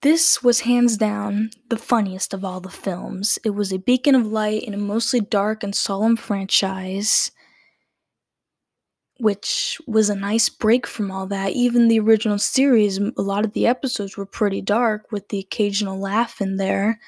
This 0.01 0.41
was 0.41 0.61
hands 0.61 0.95
down 0.95 1.49
the 1.69 1.77
funniest 1.77 2.33
of 2.33 2.45
all 2.45 2.61
the 2.61 2.69
films. 2.69 3.37
It 3.43 3.49
was 3.49 3.73
a 3.73 3.79
beacon 3.79 4.15
of 4.15 4.27
light 4.27 4.63
in 4.63 4.73
a 4.73 4.77
mostly 4.77 5.19
dark 5.19 5.61
and 5.61 5.75
solemn 5.75 6.15
franchise, 6.15 7.31
which 9.19 9.77
was 9.87 10.09
a 10.09 10.15
nice 10.15 10.47
break 10.47 10.87
from 10.87 11.11
all 11.11 11.27
that. 11.27 11.51
Even 11.51 11.89
the 11.89 11.99
original 11.99 12.37
series, 12.37 12.97
a 12.97 13.21
lot 13.21 13.43
of 13.43 13.51
the 13.51 13.67
episodes 13.67 14.15
were 14.15 14.25
pretty 14.25 14.61
dark 14.61 15.11
with 15.11 15.27
the 15.27 15.39
occasional 15.39 15.99
laugh 15.99 16.39
in 16.39 16.55
there. 16.55 16.99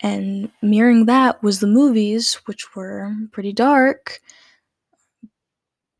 And 0.00 0.50
mirroring 0.62 1.04
that 1.06 1.42
was 1.42 1.60
the 1.60 1.66
movies, 1.66 2.34
which 2.46 2.74
were 2.74 3.12
pretty 3.32 3.52
dark. 3.52 4.20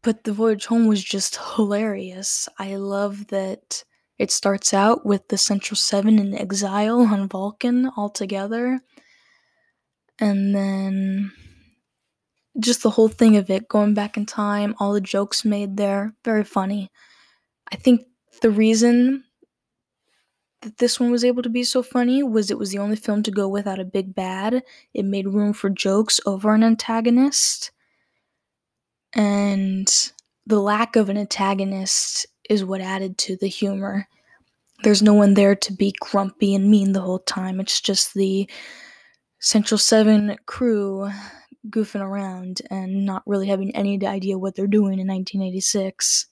But 0.03 0.25
The 0.25 0.33
Voyage 0.33 0.65
Home 0.67 0.87
was 0.87 1.05
just 1.05 1.39
hilarious. 1.57 2.49
I 2.59 2.77
love 2.77 3.27
that 3.27 3.85
it 4.19 4.31
starts 4.31 4.73
out 4.73 5.05
with 5.05 5.29
the 5.29 5.39
Central 5.39 5.77
Seven 5.77 6.19
in 6.19 6.35
exile 6.35 7.01
on 7.01 7.29
Vulcan 7.29 7.91
altogether. 7.97 8.81
And 10.19 10.55
then 10.55 11.33
just 12.59 12.83
the 12.83 12.91
whole 12.91 13.09
thing 13.09 13.37
of 13.37 13.51
it, 13.51 13.69
going 13.69 13.95
back 13.95 14.17
in 14.17 14.25
time, 14.25 14.75
all 14.79 14.93
the 14.93 15.01
jokes 15.01 15.45
made 15.45 15.77
there, 15.77 16.15
very 16.25 16.45
funny. 16.45 16.91
I 17.71 17.77
think 17.77 18.07
the 18.41 18.51
reason 18.51 19.25
that 20.63 20.79
this 20.79 20.99
one 20.99 21.11
was 21.11 21.25
able 21.25 21.43
to 21.43 21.49
be 21.49 21.65
so 21.65 21.83
funny 21.83 22.23
was 22.23 22.51
it 22.51 22.59
was 22.59 22.71
the 22.71 22.79
only 22.79 22.97
film 22.97 23.23
to 23.25 23.31
go 23.31 23.49
without 23.49 23.79
a 23.79 23.85
big 23.85 24.15
bad. 24.15 24.63
It 24.95 25.05
made 25.05 25.29
room 25.29 25.53
for 25.53 25.69
jokes 25.69 26.21
over 26.25 26.55
an 26.55 26.65
antagonist. 26.65 27.71
And 29.13 29.93
the 30.47 30.61
lack 30.61 30.97
of 30.97 31.09
an 31.09 31.19
antagonist 31.19 32.27
is 32.49 32.65
what 32.65 32.81
added 32.81 33.19
to 33.19 33.37
the 33.37 33.49
humor. 33.49 34.09
There's 34.83 35.03
no 35.03 35.15
one 35.15 35.35
there 35.35 35.57
to 35.57 35.73
be 35.73 35.95
grumpy 36.01 36.55
and 36.55 36.71
mean 36.71 36.93
the 36.93 37.01
whole 37.01 37.21
time. 37.21 37.61
It's 37.61 37.81
just 37.81 38.15
the 38.15 38.49
Central 39.39 39.79
7 39.79 40.37
crew 40.47 41.11
goofing 41.69 42.03
around 42.03 42.63
and 42.71 43.05
not 43.05 43.23
really 43.27 43.49
having 43.49 43.75
any 43.75 44.05
idea 44.07 44.39
what 44.39 44.55
they're 44.55 44.67
doing 44.67 44.99
in 44.99 45.09
1986. 45.09 46.27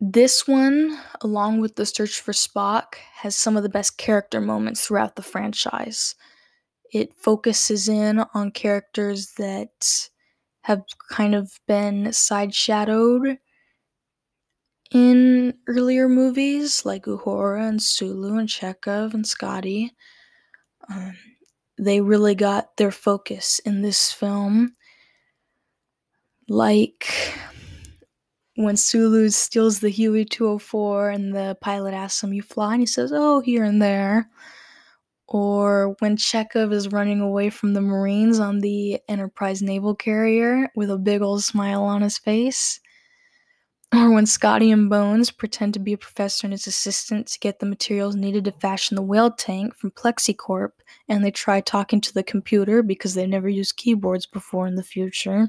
This 0.00 0.46
one, 0.46 0.98
along 1.22 1.60
with 1.60 1.76
The 1.76 1.86
Search 1.86 2.20
for 2.20 2.32
Spock, 2.32 2.96
has 3.14 3.34
some 3.34 3.56
of 3.56 3.62
the 3.62 3.68
best 3.68 3.96
character 3.96 4.40
moments 4.40 4.86
throughout 4.86 5.16
the 5.16 5.22
franchise. 5.22 6.14
It 6.92 7.14
focuses 7.14 7.88
in 7.88 8.20
on 8.34 8.50
characters 8.50 9.32
that 9.38 10.10
have 10.62 10.82
kind 11.10 11.34
of 11.34 11.58
been 11.66 12.12
side 12.12 12.54
shadowed 12.54 13.38
in 14.90 15.54
earlier 15.66 16.08
movies 16.08 16.84
like 16.84 17.04
Uhura 17.04 17.68
and 17.68 17.82
Sulu 17.82 18.38
and 18.38 18.48
Chekov 18.48 19.14
and 19.14 19.26
Scotty. 19.26 19.92
Um, 20.88 21.16
they 21.78 22.00
really 22.00 22.34
got 22.34 22.76
their 22.76 22.90
focus 22.90 23.58
in 23.60 23.82
this 23.82 24.12
film. 24.12 24.74
Like 26.48 27.34
when 28.54 28.76
Sulu 28.76 29.28
steals 29.28 29.80
the 29.80 29.90
Huey 29.90 30.24
204 30.24 31.10
and 31.10 31.34
the 31.34 31.56
pilot 31.60 31.92
asks 31.92 32.22
him, 32.22 32.32
You 32.32 32.42
fly? 32.42 32.74
And 32.74 32.82
he 32.82 32.86
says, 32.86 33.12
Oh, 33.14 33.40
here 33.40 33.64
and 33.64 33.80
there. 33.82 34.28
Or 35.28 35.96
when 35.98 36.16
Chekov 36.16 36.72
is 36.72 36.92
running 36.92 37.20
away 37.20 37.50
from 37.50 37.74
the 37.74 37.80
Marines 37.80 38.38
on 38.38 38.60
the 38.60 39.00
Enterprise 39.08 39.60
naval 39.60 39.94
carrier 39.94 40.70
with 40.76 40.90
a 40.90 40.98
big 40.98 41.20
old 41.20 41.42
smile 41.42 41.82
on 41.82 42.02
his 42.02 42.16
face. 42.16 42.80
Or 43.94 44.10
when 44.10 44.26
Scotty 44.26 44.70
and 44.72 44.90
Bones 44.90 45.30
pretend 45.30 45.74
to 45.74 45.80
be 45.80 45.92
a 45.92 45.98
professor 45.98 46.46
and 46.46 46.52
his 46.52 46.66
assistant 46.66 47.28
to 47.28 47.38
get 47.38 47.60
the 47.60 47.66
materials 47.66 48.16
needed 48.16 48.44
to 48.44 48.52
fashion 48.52 48.96
the 48.96 49.02
whale 49.02 49.30
tank 49.30 49.76
from 49.76 49.92
Plexicorp, 49.92 50.72
and 51.08 51.24
they 51.24 51.30
try 51.30 51.60
talking 51.60 52.00
to 52.00 52.12
the 52.12 52.24
computer 52.24 52.82
because 52.82 53.14
they 53.14 53.26
never 53.26 53.48
used 53.48 53.76
keyboards 53.76 54.26
before 54.26 54.66
in 54.66 54.74
the 54.74 54.82
future. 54.82 55.48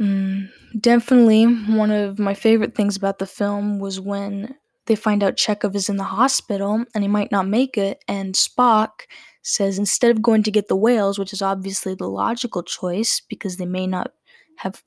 Mm, 0.00 0.48
definitely, 0.80 1.44
one 1.44 1.90
of 1.90 2.18
my 2.18 2.34
favorite 2.34 2.74
things 2.74 2.96
about 2.96 3.18
the 3.18 3.26
film 3.26 3.78
was 3.78 4.00
when 4.00 4.54
they 4.86 4.94
find 4.96 5.22
out 5.22 5.36
Chekov 5.36 5.74
is 5.74 5.88
in 5.88 5.96
the 5.96 6.04
hospital 6.04 6.84
and 6.94 7.04
he 7.04 7.08
might 7.08 7.32
not 7.32 7.46
make 7.48 7.76
it, 7.76 8.02
and 8.08 8.34
Spock 8.34 9.02
says 9.42 9.78
instead 9.78 10.10
of 10.10 10.22
going 10.22 10.42
to 10.42 10.50
get 10.50 10.68
the 10.68 10.76
whales, 10.76 11.18
which 11.18 11.32
is 11.32 11.42
obviously 11.42 11.94
the 11.94 12.08
logical 12.08 12.62
choice 12.62 13.22
because 13.28 13.56
they 13.56 13.66
may 13.66 13.86
not 13.86 14.12
have 14.56 14.82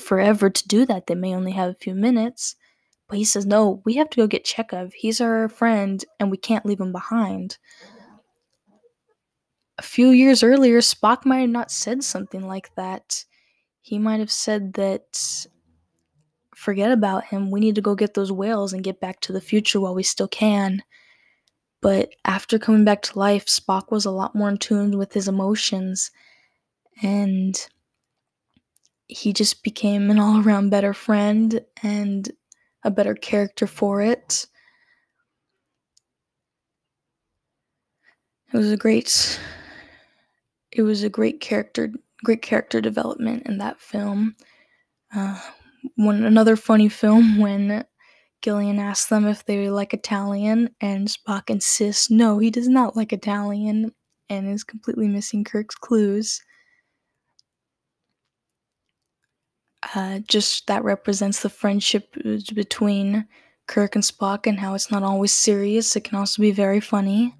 forever 0.00 0.50
to 0.50 0.68
do 0.68 0.86
that. 0.86 1.06
They 1.06 1.14
may 1.14 1.34
only 1.34 1.52
have 1.52 1.70
a 1.70 1.74
few 1.74 1.94
minutes. 1.94 2.56
But 3.08 3.18
he 3.18 3.24
says, 3.24 3.46
no, 3.46 3.80
we 3.84 3.94
have 3.94 4.10
to 4.10 4.16
go 4.16 4.26
get 4.26 4.44
Chekov. 4.44 4.92
He's 4.92 5.20
our 5.20 5.48
friend 5.48 6.04
and 6.20 6.30
we 6.30 6.36
can't 6.36 6.66
leave 6.66 6.80
him 6.80 6.92
behind. 6.92 7.56
A 9.78 9.82
few 9.82 10.08
years 10.10 10.42
earlier, 10.42 10.80
Spock 10.80 11.24
might 11.24 11.40
have 11.40 11.50
not 11.50 11.70
said 11.70 12.04
something 12.04 12.46
like 12.46 12.74
that. 12.74 13.24
He 13.80 13.98
might 13.98 14.20
have 14.20 14.30
said 14.30 14.74
that, 14.74 15.46
forget 16.54 16.92
about 16.92 17.24
him. 17.24 17.50
We 17.50 17.60
need 17.60 17.76
to 17.76 17.80
go 17.80 17.94
get 17.94 18.12
those 18.12 18.32
whales 18.32 18.72
and 18.72 18.84
get 18.84 19.00
back 19.00 19.20
to 19.20 19.32
the 19.32 19.40
future 19.40 19.80
while 19.80 19.94
we 19.94 20.02
still 20.02 20.28
can. 20.28 20.82
But 21.80 22.10
after 22.24 22.58
coming 22.58 22.84
back 22.84 23.02
to 23.02 23.18
life, 23.18 23.46
Spock 23.46 23.90
was 23.90 24.04
a 24.04 24.10
lot 24.10 24.34
more 24.34 24.48
in 24.50 24.58
tune 24.58 24.98
with 24.98 25.12
his 25.12 25.28
emotions 25.28 26.10
and 27.00 27.56
he 29.08 29.32
just 29.32 29.62
became 29.62 30.10
an 30.10 30.18
all 30.18 30.40
around 30.42 30.70
better 30.70 30.94
friend 30.94 31.60
and 31.82 32.30
a 32.84 32.90
better 32.90 33.14
character 33.14 33.66
for 33.66 34.00
it. 34.02 34.46
It 38.52 38.56
was 38.56 38.70
a 38.70 38.76
great 38.76 39.40
it 40.72 40.82
was 40.82 41.02
a 41.02 41.08
great 41.08 41.40
character 41.40 41.92
great 42.24 42.42
character 42.42 42.80
development 42.80 43.44
in 43.46 43.58
that 43.58 43.80
film. 43.80 44.34
Uh, 45.14 45.40
one 45.96 46.24
another 46.24 46.56
funny 46.56 46.88
film 46.88 47.38
when 47.38 47.84
Gillian 48.42 48.78
asks 48.78 49.08
them 49.08 49.26
if 49.26 49.44
they 49.46 49.70
like 49.70 49.94
Italian, 49.94 50.70
and 50.80 51.08
Spock 51.08 51.50
insists 51.50 52.10
no, 52.10 52.38
he 52.38 52.50
does 52.50 52.68
not 52.68 52.96
like 52.96 53.12
Italian, 53.12 53.92
and 54.30 54.48
is 54.48 54.64
completely 54.64 55.08
missing 55.08 55.44
Kirk's 55.44 55.76
clues. 55.76 56.40
Uh, 59.94 60.18
just 60.20 60.66
that 60.66 60.84
represents 60.84 61.40
the 61.40 61.48
friendship 61.48 62.14
between 62.54 63.26
Kirk 63.66 63.94
and 63.94 64.04
Spock 64.04 64.46
and 64.46 64.58
how 64.58 64.74
it's 64.74 64.90
not 64.90 65.02
always 65.02 65.32
serious. 65.32 65.96
It 65.96 66.04
can 66.04 66.18
also 66.18 66.42
be 66.42 66.50
very 66.50 66.80
funny. 66.80 67.34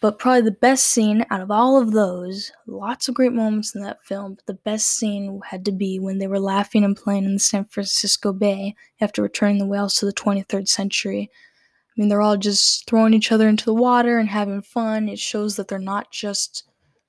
But 0.00 0.18
probably 0.18 0.42
the 0.42 0.50
best 0.52 0.88
scene 0.88 1.24
out 1.30 1.40
of 1.40 1.50
all 1.50 1.80
of 1.80 1.92
those, 1.92 2.52
lots 2.66 3.08
of 3.08 3.14
great 3.14 3.32
moments 3.32 3.74
in 3.74 3.82
that 3.82 4.04
film, 4.04 4.34
but 4.34 4.46
the 4.46 4.54
best 4.62 4.88
scene 4.88 5.40
had 5.46 5.64
to 5.64 5.72
be 5.72 5.98
when 5.98 6.18
they 6.18 6.26
were 6.26 6.38
laughing 6.38 6.84
and 6.84 6.94
playing 6.94 7.24
in 7.24 7.32
the 7.32 7.40
San 7.40 7.64
Francisco 7.64 8.32
Bay 8.32 8.74
after 9.00 9.22
returning 9.22 9.58
the 9.58 9.66
whales 9.66 9.94
to 9.94 10.06
the 10.06 10.12
23rd 10.12 10.68
century. 10.68 11.30
I 11.32 11.92
mean, 12.00 12.10
they're 12.10 12.20
all 12.20 12.36
just 12.36 12.86
throwing 12.86 13.14
each 13.14 13.32
other 13.32 13.48
into 13.48 13.64
the 13.64 13.74
water 13.74 14.18
and 14.18 14.28
having 14.28 14.60
fun. 14.60 15.08
It 15.08 15.18
shows 15.18 15.56
that 15.56 15.68
they're 15.68 15.78
not 15.78 16.12
just 16.12 16.64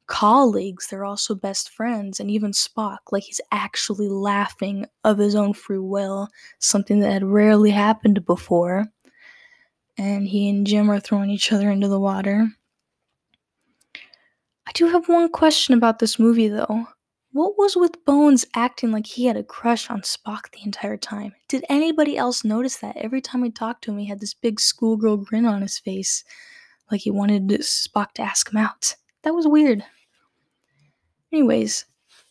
colleagues, 0.07 0.87
they're 0.87 1.05
also 1.05 1.35
best 1.35 1.69
friends. 1.69 2.19
And 2.19 2.31
even 2.31 2.51
Spock, 2.51 2.97
like 3.11 3.23
he's 3.23 3.41
actually 3.51 4.07
laughing 4.09 4.85
of 5.03 5.17
his 5.17 5.35
own 5.35 5.53
free 5.53 5.79
will, 5.79 6.29
something 6.59 6.99
that 6.99 7.11
had 7.11 7.23
rarely 7.23 7.69
happened 7.69 8.25
before. 8.25 8.85
And 9.97 10.27
he 10.27 10.49
and 10.49 10.65
Jim 10.65 10.89
are 10.89 10.99
throwing 10.99 11.29
each 11.29 11.51
other 11.51 11.69
into 11.69 11.87
the 11.87 11.99
water. 11.99 12.47
I 13.95 14.71
do 14.73 14.87
have 14.87 15.07
one 15.07 15.29
question 15.29 15.73
about 15.73 15.99
this 15.99 16.19
movie 16.19 16.49
though. 16.49 16.87
What 17.33 17.57
was 17.57 17.75
with 17.75 18.03
Bones 18.05 18.45
acting 18.55 18.91
like 18.91 19.05
he 19.05 19.25
had 19.25 19.37
a 19.37 19.43
crush 19.43 19.89
on 19.89 20.01
Spock 20.01 20.51
the 20.51 20.63
entire 20.65 20.97
time? 20.97 21.33
Did 21.47 21.65
anybody 21.69 22.17
else 22.17 22.43
notice 22.43 22.77
that? 22.77 22.97
Every 22.97 23.21
time 23.21 23.41
we 23.41 23.51
talked 23.51 23.83
to 23.83 23.91
him, 23.91 23.99
he 23.99 24.05
had 24.07 24.19
this 24.19 24.33
big 24.33 24.59
schoolgirl 24.59 25.17
grin 25.17 25.45
on 25.45 25.61
his 25.61 25.77
face, 25.77 26.23
like 26.89 27.01
he 27.01 27.11
wanted 27.11 27.47
Spock 27.47 28.13
to 28.13 28.23
ask 28.23 28.51
him 28.51 28.57
out. 28.57 28.95
That 29.23 29.35
was 29.35 29.47
weird. 29.47 29.83
Anyways, 31.31 31.86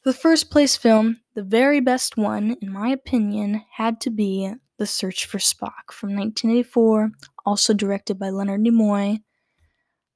the 0.05 0.13
first 0.13 0.51
place 0.51 0.77
film, 0.77 1.21
the 1.35 1.43
very 1.43 1.81
best 1.81 2.17
one, 2.17 2.57
in 2.61 2.73
my 2.73 2.89
opinion, 2.89 3.63
had 3.73 4.01
to 4.03 4.11
be 4.11 4.53
The 4.79 4.87
Search 4.87 5.27
for 5.27 5.39
Spock 5.39 5.93
from 5.93 6.15
1984, 6.15 7.11
also 7.45 7.75
directed 7.75 8.19
by 8.19 8.31
Leonard 8.31 8.63
Nimoy, 8.63 9.21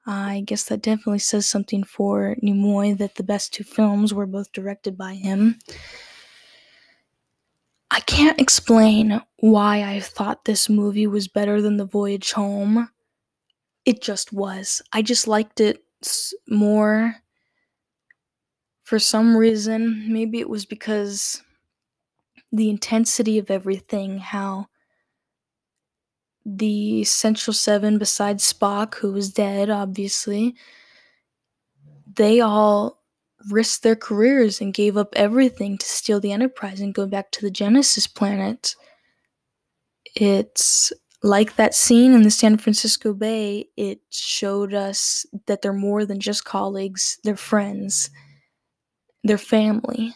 I 0.06 0.42
guess 0.46 0.64
that 0.64 0.82
definitely 0.82 1.18
says 1.18 1.46
something 1.46 1.84
for 1.84 2.36
Nimoy 2.42 2.96
that 2.98 3.16
the 3.16 3.22
best 3.22 3.52
two 3.52 3.64
films 3.64 4.14
were 4.14 4.26
both 4.26 4.50
directed 4.52 4.96
by 4.96 5.14
him. 5.14 5.58
I 7.90 8.00
can't 8.00 8.40
explain 8.40 9.20
why 9.36 9.82
I 9.82 10.00
thought 10.00 10.44
this 10.44 10.68
movie 10.68 11.06
was 11.06 11.28
better 11.28 11.60
than 11.60 11.76
The 11.76 11.84
Voyage 11.84 12.32
Home. 12.32 12.88
It 13.84 14.00
just 14.00 14.32
was. 14.32 14.80
I 14.92 15.02
just 15.02 15.28
liked 15.28 15.60
it 15.60 15.84
more 16.48 17.16
for 18.90 18.98
some 18.98 19.36
reason. 19.36 20.12
Maybe 20.12 20.40
it 20.40 20.48
was 20.48 20.64
because 20.64 21.44
the 22.50 22.68
intensity 22.68 23.38
of 23.38 23.48
everything, 23.48 24.18
how 24.18 24.66
the 26.44 27.04
Central 27.04 27.54
Seven, 27.54 27.98
besides 27.98 28.52
Spock, 28.52 28.96
who 28.96 29.12
was 29.12 29.32
dead, 29.32 29.70
obviously, 29.70 30.56
they 32.16 32.40
all 32.40 33.00
risked 33.48 33.84
their 33.84 33.94
careers 33.94 34.60
and 34.60 34.74
gave 34.74 34.96
up 34.96 35.12
everything 35.14 35.78
to 35.78 35.86
steal 35.86 36.18
the 36.18 36.32
Enterprise 36.32 36.80
and 36.80 36.92
go 36.92 37.06
back 37.06 37.30
to 37.30 37.42
the 37.42 37.50
Genesis 37.52 38.08
planet. 38.08 38.74
It's 40.16 40.92
like 41.22 41.54
that 41.54 41.76
scene 41.76 42.12
in 42.12 42.22
the 42.22 42.30
San 42.32 42.56
Francisco 42.56 43.14
Bay, 43.14 43.68
it 43.76 44.00
showed 44.10 44.74
us 44.74 45.26
that 45.46 45.62
they're 45.62 45.72
more 45.72 46.04
than 46.04 46.18
just 46.18 46.44
colleagues, 46.44 47.20
they're 47.22 47.36
friends, 47.36 48.10
they're 49.24 49.38
family. 49.38 50.14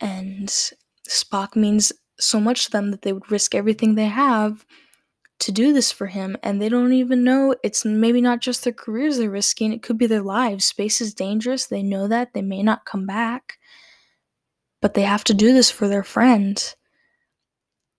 And 0.00 0.48
Spock 1.08 1.56
means 1.56 1.92
so 2.18 2.40
much 2.40 2.66
to 2.66 2.70
them 2.70 2.90
that 2.90 3.02
they 3.02 3.12
would 3.12 3.30
risk 3.30 3.54
everything 3.54 3.94
they 3.94 4.06
have 4.06 4.64
to 5.40 5.52
do 5.52 5.72
this 5.72 5.90
for 5.90 6.06
him 6.06 6.36
and 6.42 6.60
they 6.60 6.68
don't 6.68 6.92
even 6.92 7.24
know 7.24 7.54
it's 7.64 7.84
maybe 7.84 8.20
not 8.20 8.40
just 8.40 8.62
their 8.62 8.74
careers 8.74 9.16
they're 9.16 9.30
risking 9.30 9.72
it 9.72 9.82
could 9.82 9.96
be 9.96 10.06
their 10.06 10.22
lives 10.22 10.66
space 10.66 11.00
is 11.00 11.14
dangerous 11.14 11.66
they 11.66 11.82
know 11.82 12.06
that 12.06 12.34
they 12.34 12.42
may 12.42 12.62
not 12.62 12.84
come 12.84 13.06
back 13.06 13.58
but 14.82 14.92
they 14.92 15.02
have 15.02 15.24
to 15.24 15.34
do 15.34 15.52
this 15.52 15.70
for 15.70 15.88
their 15.88 16.02
friend 16.02 16.74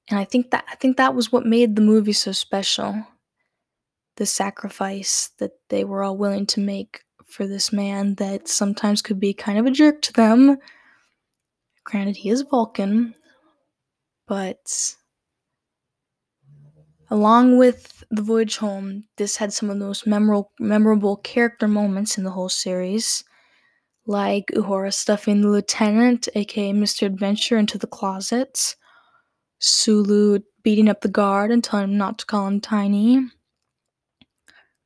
and 0.09 0.19
i 0.19 0.23
think 0.23 0.51
that 0.51 0.63
i 0.71 0.75
think 0.75 0.97
that 0.97 1.15
was 1.15 1.31
what 1.31 1.45
made 1.45 1.75
the 1.75 1.81
movie 1.81 2.13
so 2.13 2.31
special 2.31 3.07
the 4.17 4.25
sacrifice 4.25 5.31
that 5.39 5.53
they 5.69 5.83
were 5.83 6.03
all 6.03 6.17
willing 6.17 6.45
to 6.45 6.59
make 6.59 7.01
for 7.31 7.47
this 7.47 7.71
man 7.71 8.15
that 8.15 8.47
sometimes 8.47 9.01
could 9.01 9.19
be 9.19 9.33
kind 9.33 9.57
of 9.57 9.65
a 9.65 9.71
jerk 9.71 10.01
to 10.01 10.13
them 10.13 10.57
granted 11.83 12.15
he 12.15 12.29
is 12.29 12.41
vulcan 12.41 13.13
but 14.27 14.95
along 17.11 17.57
with 17.57 18.03
The 18.09 18.21
Voyage 18.21 18.57
Home, 18.57 19.03
this 19.17 19.35
had 19.35 19.53
some 19.53 19.69
of 19.69 19.77
the 19.77 19.85
most 19.85 20.07
memorable, 20.07 20.51
memorable 20.59 21.17
character 21.17 21.67
moments 21.67 22.17
in 22.17 22.23
the 22.23 22.31
whole 22.31 22.49
series, 22.49 23.23
like 24.07 24.45
Uhura 24.55 24.93
stuffing 24.93 25.41
the 25.41 25.49
lieutenant, 25.49 26.29
aka 26.33 26.71
Mr. 26.71 27.05
Adventure, 27.05 27.57
into 27.57 27.77
the 27.77 27.87
closet, 27.87 28.75
Sulu 29.59 30.39
beating 30.63 30.87
up 30.87 31.01
the 31.01 31.09
guard 31.09 31.51
and 31.51 31.63
telling 31.63 31.91
him 31.91 31.97
not 31.97 32.17
to 32.19 32.25
call 32.25 32.47
him 32.47 32.61
Tiny, 32.61 33.19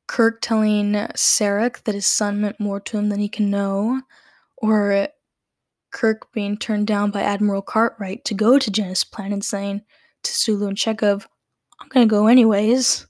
Kirk 0.06 0.40
telling 0.40 0.92
Sarek 1.14 1.82
that 1.84 1.94
his 1.94 2.06
son 2.06 2.40
meant 2.40 2.60
more 2.60 2.80
to 2.80 2.98
him 2.98 3.08
than 3.08 3.20
he 3.20 3.28
can 3.28 3.50
know, 3.50 4.02
or 4.56 5.08
Kirk 5.92 6.32
being 6.32 6.56
turned 6.56 6.86
down 6.86 7.10
by 7.10 7.22
Admiral 7.22 7.62
Cartwright 7.62 8.24
to 8.26 8.34
go 8.34 8.58
to 8.58 8.70
Genesis 8.70 9.04
Planet 9.04 9.32
and 9.32 9.44
saying 9.44 9.82
to 10.22 10.32
Sulu 10.32 10.68
and 10.68 10.76
Chekov, 10.76 11.26
I'm 11.80 11.88
gonna 11.88 12.06
go 12.06 12.26
anyways. 12.26 13.06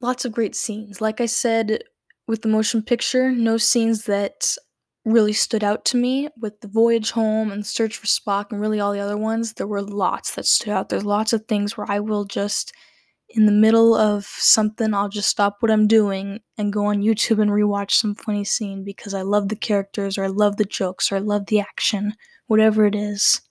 Lots 0.00 0.24
of 0.24 0.32
great 0.32 0.54
scenes. 0.54 1.00
Like 1.00 1.20
I 1.20 1.26
said 1.26 1.82
with 2.26 2.42
the 2.42 2.48
motion 2.48 2.82
picture, 2.82 3.32
no 3.32 3.56
scenes 3.56 4.04
that 4.04 4.56
really 5.04 5.32
stood 5.32 5.64
out 5.64 5.84
to 5.86 5.96
me. 5.96 6.28
With 6.38 6.60
the 6.60 6.68
voyage 6.68 7.10
home 7.10 7.50
and 7.50 7.66
search 7.66 7.96
for 7.96 8.06
Spock 8.06 8.52
and 8.52 8.60
really 8.60 8.78
all 8.78 8.92
the 8.92 9.00
other 9.00 9.16
ones, 9.16 9.54
there 9.54 9.66
were 9.66 9.82
lots 9.82 10.34
that 10.34 10.46
stood 10.46 10.68
out. 10.68 10.88
There's 10.88 11.04
lots 11.04 11.32
of 11.32 11.46
things 11.46 11.76
where 11.76 11.90
I 11.90 12.00
will 12.00 12.24
just 12.24 12.72
in 13.30 13.46
the 13.46 13.52
middle 13.52 13.94
of 13.94 14.24
something, 14.24 14.94
I'll 14.94 15.08
just 15.08 15.28
stop 15.28 15.58
what 15.60 15.70
I'm 15.70 15.86
doing 15.86 16.40
and 16.56 16.72
go 16.72 16.86
on 16.86 17.02
YouTube 17.02 17.40
and 17.40 17.50
rewatch 17.50 17.92
some 17.92 18.14
funny 18.14 18.44
scene 18.44 18.84
because 18.84 19.12
I 19.12 19.22
love 19.22 19.48
the 19.48 19.56
characters 19.56 20.16
or 20.16 20.24
I 20.24 20.28
love 20.28 20.56
the 20.56 20.64
jokes 20.64 21.12
or 21.12 21.16
I 21.16 21.20
love 21.20 21.46
the 21.46 21.60
action, 21.60 22.14
whatever 22.46 22.86
it 22.86 22.94
is. 22.94 23.42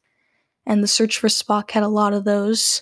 And 0.65 0.83
the 0.83 0.87
search 0.87 1.19
for 1.19 1.27
Spock 1.27 1.71
had 1.71 1.83
a 1.83 1.89
lot 1.89 2.13
of 2.13 2.25
those. 2.25 2.81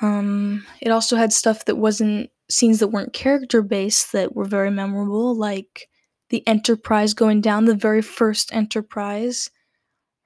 Um, 0.00 0.64
it 0.80 0.90
also 0.90 1.16
had 1.16 1.32
stuff 1.32 1.64
that 1.64 1.76
wasn't 1.76 2.30
scenes 2.48 2.78
that 2.78 2.88
weren't 2.88 3.12
character 3.12 3.62
based 3.62 4.12
that 4.12 4.34
were 4.34 4.44
very 4.44 4.70
memorable, 4.70 5.34
like 5.34 5.88
the 6.28 6.46
Enterprise 6.46 7.14
going 7.14 7.40
down, 7.40 7.64
the 7.64 7.74
very 7.74 8.02
first 8.02 8.52
Enterprise 8.54 9.50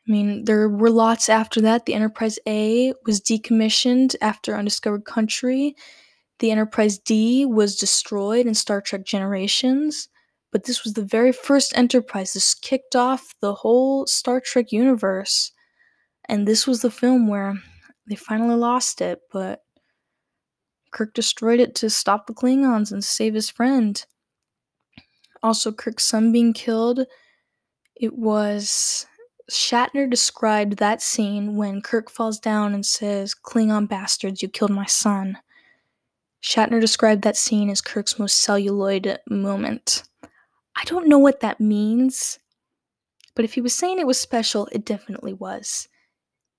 I 0.09 0.13
mean, 0.13 0.45
there 0.45 0.69
were 0.69 0.91
lots 0.91 1.29
after 1.29 1.61
that. 1.63 1.87
The 1.87 1.95
Enterprise 1.95 2.39
A 2.47 2.93
was 3.05 3.21
decommissioned 3.21 4.15
after 4.21 4.55
Undiscovered 4.55 5.05
Country. 5.05 5.75
The 6.39 6.51
Enterprise 6.51 6.99
D 6.99 7.45
was 7.45 7.77
destroyed 7.77 8.47
in 8.47 8.55
Star 8.55 8.81
Trek 8.81 9.05
Generations. 9.05 10.09
But 10.53 10.65
this 10.65 10.85
was 10.85 10.95
the 10.95 11.05
very 11.05 11.33
first 11.33 11.77
Enterprise. 11.77 12.33
This 12.35 12.55
kicked 12.55 12.95
off 12.95 13.35
the 13.41 13.55
whole 13.55 14.07
Star 14.07 14.41
Trek 14.41 14.71
universe. 14.71 15.53
And 16.29 16.47
this 16.47 16.67
was 16.67 16.83
the 16.83 16.91
film 16.91 17.29
where 17.29 17.55
they 18.09 18.17
finally 18.17 18.55
lost 18.55 19.01
it, 19.01 19.21
but 19.33 19.61
Kirk 20.93 21.15
destroyed 21.15 21.61
it 21.61 21.75
to 21.77 21.91
stop 21.91 22.27
the 22.27 22.35
Klingons 22.35 22.93
and 22.93 23.05
save 23.05 23.35
his 23.35 23.51
friend. 23.51 24.05
Also, 25.43 25.73
Kirk's 25.73 26.05
son 26.05 26.33
being 26.33 26.53
killed. 26.53 27.01
It 27.95 28.15
was 28.15 29.07
Shatner 29.51 30.11
described 30.11 30.79
that 30.79 31.01
scene 31.01 31.57
when 31.57 31.81
Kirk 31.81 32.11
falls 32.11 32.41
down 32.41 32.75
and 32.75 32.85
says, 32.85 33.35
Klingon 33.35 33.89
bastards, 33.89 34.43
you 34.43 34.49
killed 34.49 34.73
my 34.73 34.87
son. 34.87 35.39
Shatner 36.43 36.81
described 36.81 37.23
that 37.23 37.37
scene 37.37 37.71
as 37.71 37.81
Kirk's 37.81 38.19
most 38.19 38.39
celluloid 38.39 39.19
moment. 39.29 40.03
I 40.75 40.85
don't 40.85 41.09
know 41.09 41.19
what 41.19 41.41
that 41.41 41.61
means, 41.61 42.39
but 43.35 43.45
if 43.45 43.55
he 43.55 43.61
was 43.61 43.73
saying 43.73 43.99
it 43.99 44.07
was 44.07 44.19
special, 44.21 44.69
it 44.73 44.85
definitely 44.85 45.33
was. 45.33 45.89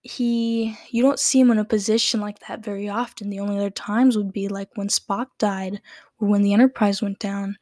He, 0.01 0.77
you 0.89 1.03
don't 1.03 1.19
see 1.19 1.41
him 1.41 1.51
in 1.51 1.57
a 1.57 1.65
position 1.65 2.21
like 2.21 2.39
that 2.47 2.63
very 2.63 2.87
often. 2.87 3.29
The 3.29 3.39
only 3.39 3.57
other 3.57 3.69
times 3.69 4.15
would 4.15 4.31
be 4.31 4.47
like 4.47 4.69
when 4.75 4.87
Spock 4.87 5.27
died 5.37 5.81
or 6.19 6.29
when 6.29 6.41
the 6.41 6.53
Enterprise 6.53 7.01
went 7.01 7.19
down. 7.19 7.57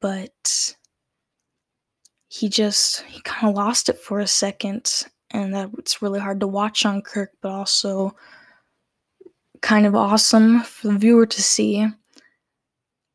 But 0.00 0.76
he 2.38 2.48
just, 2.48 3.02
he 3.02 3.20
kind 3.22 3.48
of 3.50 3.56
lost 3.56 3.88
it 3.88 3.98
for 3.98 4.20
a 4.20 4.26
second. 4.26 5.04
And 5.30 5.54
that 5.54 5.70
it's 5.78 6.02
really 6.02 6.20
hard 6.20 6.40
to 6.40 6.46
watch 6.46 6.86
on 6.86 7.02
Kirk, 7.02 7.32
but 7.40 7.50
also 7.50 8.14
kind 9.60 9.86
of 9.86 9.94
awesome 9.94 10.60
for 10.62 10.88
the 10.88 10.98
viewer 10.98 11.26
to 11.26 11.42
see. 11.42 11.86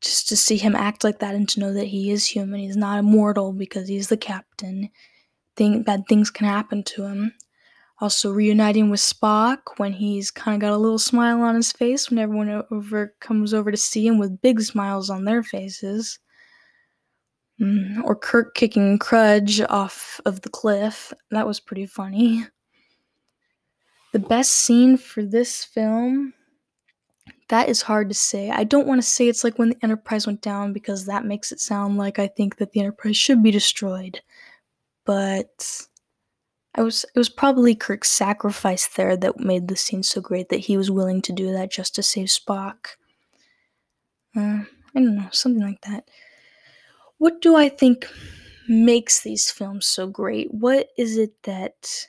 Just 0.00 0.28
to 0.28 0.36
see 0.36 0.56
him 0.56 0.74
act 0.74 1.04
like 1.04 1.20
that 1.20 1.34
and 1.34 1.48
to 1.50 1.60
know 1.60 1.72
that 1.72 1.86
he 1.86 2.10
is 2.10 2.26
human. 2.26 2.60
He's 2.60 2.76
not 2.76 2.98
immortal 2.98 3.52
because 3.52 3.88
he's 3.88 4.08
the 4.08 4.16
captain. 4.16 4.90
Thing, 5.56 5.84
bad 5.84 6.04
things 6.08 6.30
can 6.30 6.46
happen 6.46 6.82
to 6.84 7.04
him. 7.04 7.34
Also, 8.00 8.32
reuniting 8.32 8.90
with 8.90 9.00
Spock 9.00 9.58
when 9.76 9.92
he's 9.92 10.30
kind 10.30 10.56
of 10.56 10.60
got 10.60 10.74
a 10.74 10.76
little 10.76 10.98
smile 10.98 11.40
on 11.42 11.54
his 11.54 11.70
face 11.70 12.10
when 12.10 12.18
everyone 12.18 12.64
over 12.72 13.14
comes 13.20 13.54
over 13.54 13.70
to 13.70 13.76
see 13.76 14.04
him 14.04 14.18
with 14.18 14.42
big 14.42 14.60
smiles 14.60 15.08
on 15.08 15.24
their 15.24 15.42
faces. 15.44 16.18
Mm, 17.62 18.02
or 18.04 18.16
Kirk 18.16 18.54
kicking 18.54 18.98
Kruge 18.98 19.64
off 19.68 20.20
of 20.24 20.40
the 20.40 20.50
cliff. 20.50 21.12
That 21.30 21.46
was 21.46 21.60
pretty 21.60 21.86
funny. 21.86 22.44
The 24.12 24.18
best 24.18 24.50
scene 24.50 24.96
for 24.96 25.22
this 25.22 25.64
film 25.64 26.34
that 27.52 27.68
is 27.68 27.82
hard 27.82 28.08
to 28.08 28.14
say. 28.14 28.50
I 28.50 28.64
don't 28.64 28.86
want 28.86 29.02
to 29.02 29.06
say 29.06 29.28
it's 29.28 29.44
like 29.44 29.58
when 29.58 29.68
the 29.68 29.76
Enterprise 29.82 30.26
went 30.26 30.40
down 30.40 30.72
because 30.72 31.04
that 31.04 31.26
makes 31.26 31.52
it 31.52 31.60
sound 31.60 31.98
like 31.98 32.18
I 32.18 32.26
think 32.26 32.56
that 32.56 32.72
the 32.72 32.80
Enterprise 32.80 33.16
should 33.16 33.42
be 33.42 33.50
destroyed. 33.50 34.22
But 35.04 35.86
I 36.74 36.80
was 36.80 37.04
it 37.14 37.18
was 37.18 37.28
probably 37.28 37.74
Kirk's 37.74 38.10
sacrifice 38.10 38.88
there 38.88 39.18
that 39.18 39.38
made 39.38 39.68
the 39.68 39.76
scene 39.76 40.02
so 40.02 40.22
great 40.22 40.48
that 40.48 40.60
he 40.60 40.78
was 40.78 40.90
willing 40.90 41.20
to 41.22 41.32
do 41.32 41.52
that 41.52 41.70
just 41.70 41.94
to 41.96 42.02
save 42.02 42.28
Spock. 42.28 42.96
Uh, 44.34 44.64
I 44.64 44.94
don't 44.94 45.16
know, 45.16 45.28
something 45.30 45.62
like 45.62 45.82
that. 45.82 46.08
What 47.22 47.40
do 47.40 47.54
I 47.54 47.68
think 47.68 48.08
makes 48.66 49.22
these 49.22 49.48
films 49.48 49.86
so 49.86 50.08
great? 50.08 50.52
What 50.52 50.88
is 50.98 51.16
it 51.16 51.40
that 51.44 52.08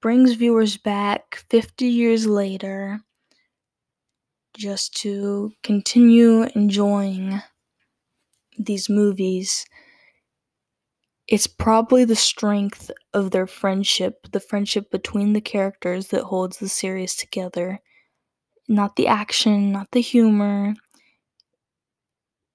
brings 0.00 0.32
viewers 0.32 0.76
back 0.76 1.44
50 1.48 1.86
years 1.86 2.26
later 2.26 3.02
just 4.54 4.96
to 5.02 5.52
continue 5.62 6.42
enjoying 6.56 7.40
these 8.58 8.88
movies, 8.88 9.64
it's 11.28 11.46
probably 11.46 12.04
the 12.04 12.16
strength 12.16 12.90
of 13.14 13.30
their 13.30 13.46
friendship, 13.46 14.26
the 14.32 14.40
friendship 14.40 14.90
between 14.90 15.34
the 15.34 15.40
characters 15.40 16.08
that 16.08 16.24
holds 16.24 16.58
the 16.58 16.68
series 16.68 17.14
together. 17.14 17.78
Not 18.68 18.96
the 18.96 19.06
action, 19.06 19.72
not 19.72 19.92
the 19.92 20.00
humor. 20.00 20.74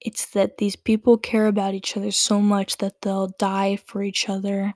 It's 0.00 0.26
that 0.26 0.58
these 0.58 0.76
people 0.76 1.18
care 1.18 1.46
about 1.46 1.74
each 1.74 1.96
other 1.96 2.10
so 2.10 2.40
much 2.40 2.78
that 2.78 3.00
they'll 3.02 3.34
die 3.38 3.76
for 3.76 4.02
each 4.02 4.28
other, 4.28 4.74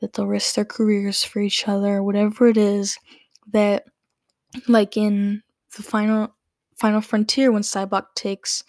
that 0.00 0.12
they'll 0.12 0.26
risk 0.26 0.54
their 0.54 0.64
careers 0.64 1.24
for 1.24 1.40
each 1.40 1.68
other, 1.68 2.02
whatever 2.02 2.46
it 2.48 2.56
is. 2.56 2.98
That, 3.52 3.84
like 4.66 4.96
in 4.96 5.42
the 5.76 5.82
final 5.82 6.34
Final 6.76 7.00
Frontier, 7.00 7.50
when 7.50 7.62
Sybok 7.62 8.14
takes 8.14 8.62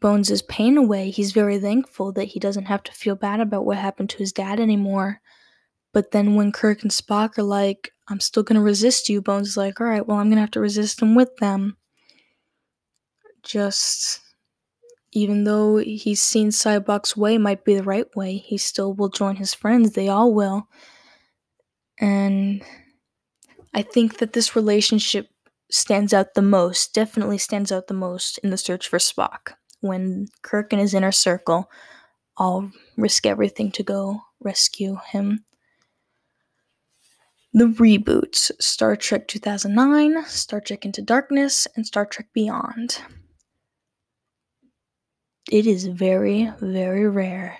Bones' 0.00 0.42
pain 0.42 0.76
away, 0.76 1.10
he's 1.10 1.32
very 1.32 1.58
thankful 1.58 2.12
that 2.12 2.26
he 2.26 2.38
doesn't 2.38 2.66
have 2.66 2.84
to 2.84 2.92
feel 2.92 3.16
bad 3.16 3.40
about 3.40 3.64
what 3.64 3.78
happened 3.78 4.10
to 4.10 4.18
his 4.18 4.32
dad 4.32 4.60
anymore. 4.60 5.20
But 5.92 6.12
then 6.12 6.36
when 6.36 6.52
Kirk 6.52 6.82
and 6.82 6.90
Spock 6.92 7.36
are 7.36 7.42
like, 7.42 7.92
I'm 8.08 8.20
still 8.20 8.44
gonna 8.44 8.62
resist 8.62 9.08
you, 9.08 9.20
Bones 9.20 9.48
is 9.48 9.56
like, 9.56 9.80
alright, 9.80 10.06
well, 10.06 10.18
I'm 10.18 10.28
gonna 10.28 10.40
have 10.40 10.52
to 10.52 10.60
resist 10.60 11.02
him 11.02 11.16
with 11.16 11.34
them. 11.38 11.76
Just, 13.42 14.20
even 15.12 15.44
though 15.44 15.78
he's 15.78 16.20
seen 16.20 16.50
Sybok's 16.50 17.16
way 17.16 17.38
might 17.38 17.64
be 17.64 17.74
the 17.74 17.82
right 17.82 18.06
way, 18.14 18.36
he 18.36 18.58
still 18.58 18.92
will 18.92 19.08
join 19.08 19.36
his 19.36 19.54
friends. 19.54 19.92
They 19.92 20.08
all 20.08 20.32
will. 20.34 20.68
And 21.98 22.62
I 23.74 23.82
think 23.82 24.18
that 24.18 24.32
this 24.32 24.54
relationship 24.54 25.28
stands 25.70 26.12
out 26.12 26.34
the 26.34 26.42
most, 26.42 26.94
definitely 26.94 27.38
stands 27.38 27.72
out 27.72 27.86
the 27.86 27.94
most 27.94 28.38
in 28.38 28.50
the 28.50 28.56
search 28.56 28.88
for 28.88 28.98
Spock. 28.98 29.52
When 29.80 30.28
Kirk 30.42 30.72
and 30.72 30.80
his 30.80 30.94
inner 30.94 31.12
circle 31.12 31.70
all 32.36 32.70
risk 32.96 33.26
everything 33.26 33.70
to 33.72 33.82
go 33.82 34.20
rescue 34.40 34.96
him. 35.10 35.44
The 37.52 37.64
reboots 37.64 38.50
Star 38.60 38.94
Trek 38.94 39.26
2009, 39.26 40.24
Star 40.26 40.60
Trek 40.60 40.84
Into 40.84 41.02
Darkness, 41.02 41.66
and 41.74 41.86
Star 41.86 42.06
Trek 42.06 42.28
Beyond. 42.32 42.98
It 45.50 45.66
is 45.66 45.86
very, 45.86 46.52
very 46.60 47.08
rare 47.08 47.58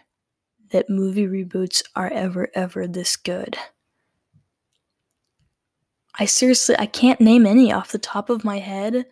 that 0.70 0.90
movie 0.90 1.27
reboots 1.27 1.83
are 1.96 2.11
ever, 2.11 2.48
ever 2.55 2.87
this 2.87 3.16
good. 3.16 3.57
I 6.18 6.27
seriously 6.27 6.77
I 6.79 6.87
can't 6.87 7.20
name 7.20 7.46
any 7.46 7.72
off 7.72 7.92
the 7.92 7.98
top 7.98 8.29
of 8.29 8.44
my 8.44 8.59
head 8.59 9.07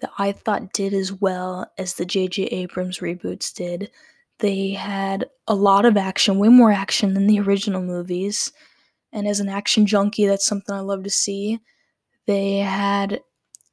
that 0.00 0.10
I 0.18 0.32
thought 0.32 0.72
did 0.72 0.94
as 0.94 1.12
well 1.12 1.70
as 1.78 1.94
the 1.94 2.04
J.J. 2.04 2.44
Abrams 2.46 2.98
reboots 2.98 3.54
did. 3.54 3.90
They 4.38 4.70
had 4.70 5.26
a 5.46 5.54
lot 5.54 5.84
of 5.84 5.96
action, 5.96 6.38
way 6.38 6.48
more 6.48 6.72
action 6.72 7.14
than 7.14 7.26
the 7.26 7.40
original 7.40 7.82
movies. 7.82 8.52
And 9.12 9.28
as 9.28 9.38
an 9.38 9.48
action 9.48 9.86
junkie, 9.86 10.26
that's 10.26 10.46
something 10.46 10.74
I 10.74 10.80
love 10.80 11.04
to 11.04 11.10
see. 11.10 11.60
They 12.26 12.58
had 12.58 13.20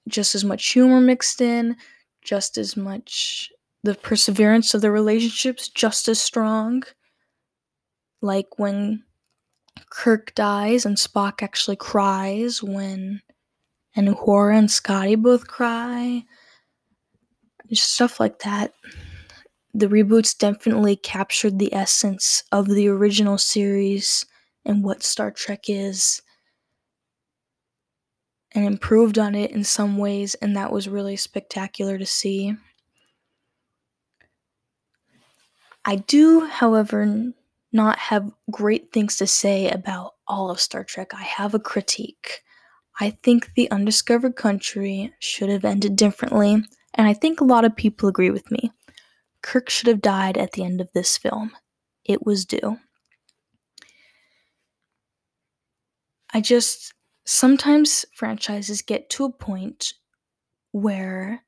just 0.08 0.36
as 0.36 0.44
much 0.44 0.68
humor 0.68 1.02
mixed 1.02 1.42
in, 1.42 1.78
just 2.22 2.58
as 2.58 2.78
much 2.78 3.52
the 3.86 3.96
perseverance 3.96 4.74
of 4.74 4.82
the 4.82 4.90
relationships 4.90 5.70
just 5.70 6.08
as 6.08 6.20
strong. 6.20 6.84
Like 8.22 8.58
when 8.58 9.04
Kirk 9.92 10.34
dies 10.34 10.86
and 10.86 10.98
Spock 10.98 11.44
actually 11.44 11.76
cries 11.76 12.64
when 12.64 13.22
and 13.96 14.08
Uhura 14.08 14.58
and 14.58 14.72
Scotty 14.72 15.16
both 15.16 15.48
cry. 15.48 16.24
Just 17.70 17.94
stuff 17.94 18.20
like 18.20 18.40
that. 18.40 18.74
The 19.74 19.88
reboots 19.88 20.36
definitely 20.36 20.96
captured 20.96 21.60
the 21.60 21.74
essence 21.74 22.44
of 22.52 22.68
the 22.68 22.88
original 22.88 23.38
series 23.38 24.26
and 24.66 24.84
what 24.84 25.04
Star 25.04 25.30
Trek 25.30 25.66
is 25.68 26.22
and 28.54 28.66
improved 28.66 29.20
on 29.20 29.36
it 29.36 29.52
in 29.52 29.64
some 29.64 29.98
ways, 29.98 30.34
and 30.36 30.56
that 30.56 30.72
was 30.72 30.88
really 30.88 31.18
spectacular 31.18 31.98
to 31.98 32.06
see. 32.06 32.56
I 35.86 35.98
do, 35.98 36.46
however, 36.46 37.32
not 37.72 38.00
have 38.00 38.32
great 38.50 38.92
things 38.92 39.18
to 39.18 39.28
say 39.28 39.70
about 39.70 40.16
all 40.28 40.50
of 40.50 40.60
Star 40.60 40.84
Trek. 40.84 41.14
I 41.14 41.22
have 41.22 41.54
a 41.54 41.60
critique. 41.60 42.42
I 43.00 43.12
think 43.22 43.54
The 43.54 43.70
Undiscovered 43.70 44.36
Country 44.36 45.14
should 45.20 45.50
have 45.50 45.66
ended 45.66 45.96
differently, 45.96 46.64
and 46.96 47.08
I 47.08 47.14
think 47.14 47.40
a 47.40 47.46
lot 47.46 47.66
of 47.66 47.76
people 47.76 48.10
agree 48.10 48.32
with 48.32 48.50
me. 48.50 48.72
Kirk 49.42 49.70
should 49.70 49.88
have 49.88 50.02
died 50.02 50.38
at 50.38 50.54
the 50.54 50.64
end 50.64 50.82
of 50.82 50.90
this 50.94 51.18
film. 51.18 51.52
It 52.04 52.26
was 52.26 52.46
due. 52.46 52.80
I 56.34 56.42
just 56.42 56.94
sometimes 57.26 58.06
franchises 58.16 58.82
get 58.82 59.10
to 59.12 59.26
a 59.26 59.32
point 59.32 59.94
where 60.72 61.44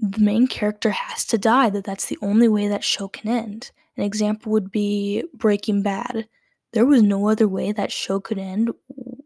the 0.00 0.20
main 0.20 0.46
character 0.46 0.90
has 0.90 1.24
to 1.26 1.38
die 1.38 1.70
that 1.70 1.84
that's 1.84 2.06
the 2.06 2.18
only 2.22 2.48
way 2.48 2.68
that 2.68 2.84
show 2.84 3.08
can 3.08 3.28
end 3.28 3.70
an 3.96 4.04
example 4.04 4.52
would 4.52 4.70
be 4.70 5.24
Breaking 5.34 5.82
Bad. 5.82 6.28
There 6.72 6.86
was 6.86 7.02
no 7.02 7.28
other 7.28 7.48
way 7.48 7.72
that 7.72 7.92
show 7.92 8.20
could 8.20 8.38
end 8.38 8.70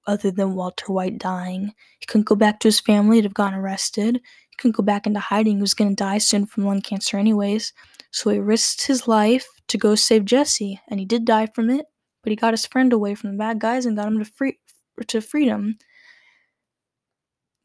other 0.07 0.31
than 0.31 0.55
Walter 0.55 0.93
White 0.93 1.19
dying. 1.19 1.73
He 1.99 2.07
couldn't 2.07 2.27
go 2.27 2.37
back 2.37 2.61
to 2.61 2.69
his 2.69 2.81
family, 2.81 3.17
he'd 3.17 3.25
have 3.25 3.35
gotten 3.35 3.59
arrested. 3.59 4.17
He 4.17 4.57
couldn't 4.59 4.77
go 4.77 4.83
back 4.83 5.07
into 5.07 5.21
hiding, 5.21 5.57
he 5.57 5.61
was 5.61 5.75
going 5.75 5.91
to 5.91 5.97
die 5.97 6.19
soon 6.19 6.47
from 6.47 6.65
lung 6.65 6.81
cancer, 6.81 7.19
anyways. 7.19 7.73
So 8.13 8.31
he 8.31 8.39
risked 8.39 8.87
his 8.87 9.09
life 9.09 9.49
to 9.69 9.79
go 9.79 9.95
save 9.95 10.25
Jesse, 10.25 10.81
and 10.89 11.01
he 11.01 11.07
did 11.07 11.25
die 11.25 11.47
from 11.47 11.71
it, 11.71 11.87
but 12.23 12.31
he 12.31 12.37
got 12.37 12.53
his 12.55 12.67
friend 12.67 12.93
away 12.93 13.15
from 13.15 13.33
the 13.33 13.39
bad 13.39 13.59
guys 13.59 13.87
and 13.87 13.97
got 13.97 14.09
him 14.09 14.19
to 14.19 14.25
free 14.25 14.59
to 15.09 15.21
freedom. 15.21 15.79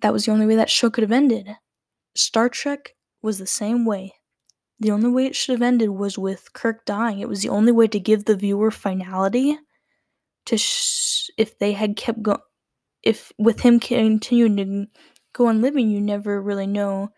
That 0.02 0.14
was 0.14 0.26
the 0.26 0.32
only 0.32 0.46
way 0.46 0.56
that 0.56 0.70
show 0.70 0.90
could 0.90 1.02
have 1.04 1.12
ended. 1.12 1.56
Star 2.16 2.50
Trek 2.50 2.96
was 3.22 3.38
the 3.38 3.48
same 3.48 3.86
way. 3.86 4.14
The 4.80 4.92
only 4.92 5.10
way 5.10 5.26
it 5.26 5.36
should 5.36 5.54
have 5.54 5.62
ended 5.62 5.90
was 5.90 6.18
with 6.18 6.54
Kirk 6.54 6.86
dying. 6.86 7.20
It 7.20 7.30
was 7.30 7.42
the 7.42 7.50
only 7.50 7.72
way 7.72 7.88
to 7.88 8.00
give 8.00 8.26
the 8.26 8.36
viewer 8.36 8.72
finality. 8.72 9.58
To 10.46 10.58
sh- 10.58 11.30
if 11.38 11.58
they 11.58 11.72
had 11.74 11.98
kept 11.98 12.22
going, 12.22 12.40
if 13.02 13.32
with 13.38 13.62
him 13.62 13.80
continuing 13.80 14.58
to 14.58 14.88
go 15.34 15.48
on 15.48 15.62
living, 15.62 15.90
you 15.90 16.00
never 16.00 16.42
really 16.42 16.68
know 16.68 17.10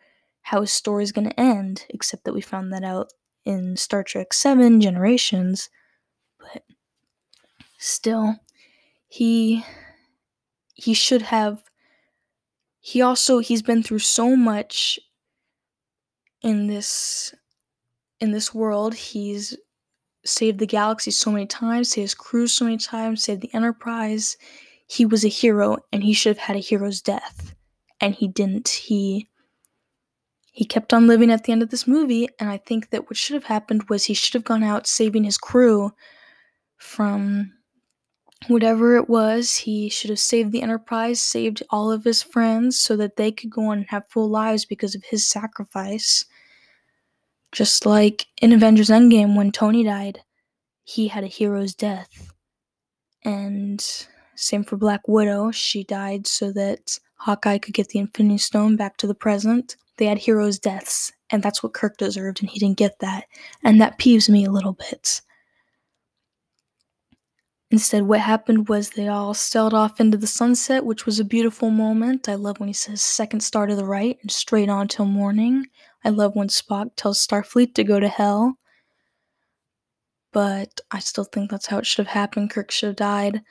how 0.44 0.62
his 0.62 0.72
story 0.72 1.04
is 1.04 1.12
going 1.12 1.30
to 1.30 1.40
end, 1.40 1.86
except 1.90 2.24
that 2.24 2.34
we 2.34 2.42
found 2.42 2.72
that 2.72 2.84
out 2.84 3.10
in 3.44 3.76
Star 3.76 4.04
Trek 4.04 4.34
7 4.34 4.80
Generations. 4.80 5.70
But 6.40 6.64
still, 7.78 8.36
he 9.08 9.66
he 10.74 10.94
should 10.94 11.24
have 11.24 11.64
he 12.88 13.02
also 13.02 13.40
he's 13.40 13.62
been 13.62 13.84
through 13.84 14.00
so 14.00 14.34
much 14.34 14.98
in 16.42 16.68
this 16.68 17.36
in 18.22 18.32
this 18.32 18.54
world. 18.54 18.96
He's 18.96 19.58
saved 20.24 20.60
the 20.60 20.66
galaxy 20.66 21.12
so 21.12 21.30
many 21.30 21.48
times, 21.48 21.90
saved 21.90 22.04
his 22.04 22.16
crew 22.16 22.48
so 22.48 22.64
many 22.64 22.78
times, 22.78 23.26
saved 23.26 23.42
the 23.42 23.54
Enterprise. 23.54 24.38
He 24.88 25.06
was 25.06 25.26
a 25.26 25.28
hero 25.28 25.80
and 25.92 26.02
he 26.02 26.14
should 26.14 26.30
have 26.30 26.46
had 26.46 26.56
a 26.56 26.60
hero's 26.60 27.02
death. 27.02 27.54
And 28.00 28.16
he 28.16 28.30
didn't. 28.30 28.70
He 28.70 29.28
he 30.54 30.64
kept 30.64 30.94
on 30.94 31.08
living 31.08 31.30
at 31.30 31.44
the 31.44 31.52
end 31.52 31.62
of 31.62 31.72
this 31.72 31.88
movie, 31.88 32.30
and 32.40 32.50
I 32.50 32.56
think 32.56 32.92
that 32.92 33.10
what 33.10 33.18
should 33.18 33.34
have 33.34 33.44
happened 33.44 33.90
was 33.90 34.06
he 34.06 34.14
should 34.14 34.34
have 34.34 34.46
gone 34.46 34.64
out 34.64 34.88
saving 34.88 35.26
his 35.26 35.38
crew 35.38 35.92
from 36.78 37.52
whatever 38.48 38.96
it 38.96 39.10
was. 39.10 39.56
He 39.56 39.90
should 39.90 40.10
have 40.10 40.20
saved 40.20 40.52
the 40.52 40.62
Enterprise, 40.62 41.20
saved 41.20 41.64
all 41.70 41.92
of 41.92 42.04
his 42.04 42.22
friends 42.22 42.78
so 42.80 42.96
that 42.98 43.16
they 43.16 43.32
could 43.32 43.50
go 43.50 43.68
on 43.68 43.80
and 43.80 43.88
have 43.90 44.10
full 44.10 44.30
lives 44.30 44.66
because 44.66 44.96
of 44.96 45.04
his 45.04 45.28
sacrifice. 45.28 46.26
Just 47.52 47.86
like 47.86 48.28
in 48.42 48.54
Avengers 48.54 48.90
Endgame 48.90 49.36
when 49.36 49.52
Tony 49.52 49.84
died, 49.84 50.22
he 50.84 51.08
had 51.08 51.24
a 51.24 51.28
hero's 51.28 51.74
death. 51.74 52.34
And 53.24 53.84
same 54.36 54.64
for 54.64 54.78
Black 54.78 55.08
Widow, 55.08 55.52
she 55.52 55.84
died 55.84 56.28
so 56.28 56.52
that 56.54 57.00
Hawkeye 57.16 57.58
could 57.58 57.74
get 57.74 57.90
the 57.90 58.00
Infinity 58.00 58.38
Stone 58.38 58.76
back 58.76 58.98
to 58.98 59.08
the 59.08 59.16
present 59.16 59.76
they 59.98 60.06
had 60.06 60.20
heroes' 60.20 60.60
deaths, 60.60 61.12
and 61.30 61.44
that's 61.44 61.62
what 61.62 61.74
Kirk 61.74 61.98
deserved, 61.98 62.42
and 62.42 62.50
he 62.50 62.60
didn't 62.60 62.78
get 62.78 63.00
that. 63.00 63.26
And 63.64 63.82
that 63.82 64.00
peeves 64.00 64.30
me 64.30 64.46
a 64.46 64.52
little 64.52 64.74
bit. 64.74 65.22
Instead, 67.70 68.04
what 68.04 68.22
happened 68.22 68.70
was 68.70 68.92
they 68.92 69.10
all 69.10 69.34
sailed 69.34 69.74
off 69.74 70.00
into 70.00 70.18
the 70.18 70.28
sunset, 70.28 70.86
which 70.86 71.06
was 71.06 71.20
a 71.20 71.26
beautiful 71.26 71.70
moment. 71.70 72.30
I 72.30 72.36
love 72.36 72.60
when 72.60 72.68
he 72.68 72.74
says 72.74 73.02
second 73.02 73.42
star 73.42 73.66
to 73.66 73.76
the 73.76 73.86
right 73.86 74.18
and 74.22 74.32
straight 74.32 74.70
on 74.70 74.88
till 74.88 75.06
morning. 75.06 75.66
I 76.06 76.10
love 76.10 76.34
when 76.34 76.48
Spock 76.48 76.92
tells 76.96 77.26
Starfleet 77.26 77.76
to 77.76 77.84
go 77.84 78.00
to 78.00 78.08
hell. 78.08 78.58
But 80.32 80.80
I 80.92 81.00
still 81.00 81.26
think 81.26 81.52
that's 81.52 81.66
how 81.66 81.80
it 81.80 81.86
should 81.86 82.06
have 82.06 82.14
happened. 82.14 82.52
Kirk 82.52 82.72
should 82.72 82.88
have 82.88 82.96
died. 82.96 83.42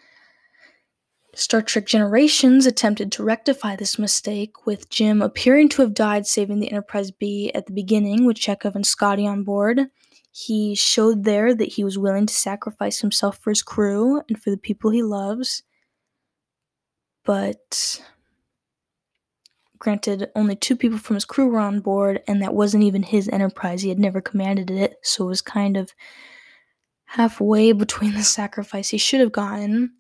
Star 1.35 1.61
Trek 1.61 1.85
Generations 1.85 2.65
attempted 2.65 3.13
to 3.13 3.23
rectify 3.23 3.77
this 3.77 3.99
mistake, 3.99 4.65
with 4.65 4.89
Jim 4.89 5.21
appearing 5.21 5.69
to 5.71 5.83
have 5.83 5.93
died 5.93 6.27
saving 6.27 6.61
the 6.61 6.71
Enterprise 6.71 7.11
B 7.11 7.53
at 7.55 7.67
the 7.67 7.75
beginning 7.75 8.25
with 8.25 8.39
Chekov 8.39 8.75
and 8.75 8.87
Scotty 8.87 9.27
on 9.27 9.45
board. 9.45 9.81
He 10.37 10.75
showed 10.75 11.25
there 11.25 11.55
that 11.55 11.73
he 11.73 11.85
was 11.85 11.97
willing 11.99 12.27
to 12.27 12.35
sacrifice 12.35 13.01
himself 13.01 13.39
for 13.39 13.51
his 13.51 13.63
crew 13.63 14.21
and 14.29 14.41
for 14.41 14.51
the 14.51 14.59
people 14.59 14.91
he 14.91 15.03
loves. 15.03 15.63
But 17.25 18.03
granted, 19.79 20.31
only 20.37 20.57
two 20.57 20.77
people 20.77 20.99
from 20.99 21.15
his 21.15 21.25
crew 21.25 21.49
were 21.49 21.59
on 21.59 21.81
board, 21.81 22.23
and 22.29 22.43
that 22.43 22.55
wasn't 22.55 22.85
even 22.85 23.03
his 23.03 23.29
Enterprise. 23.29 23.83
He 23.83 23.89
had 23.89 23.99
never 23.99 24.21
commanded 24.21 24.71
it, 24.71 24.99
so 25.03 25.25
it 25.25 25.29
was 25.29 25.43
kind 25.43 25.77
of 25.77 25.95
halfway 27.07 27.73
between 27.73 28.15
the 28.15 28.23
sacrifice 28.25 28.91
he 28.91 28.99
should 28.99 29.21
have 29.21 29.33
gotten 29.33 29.93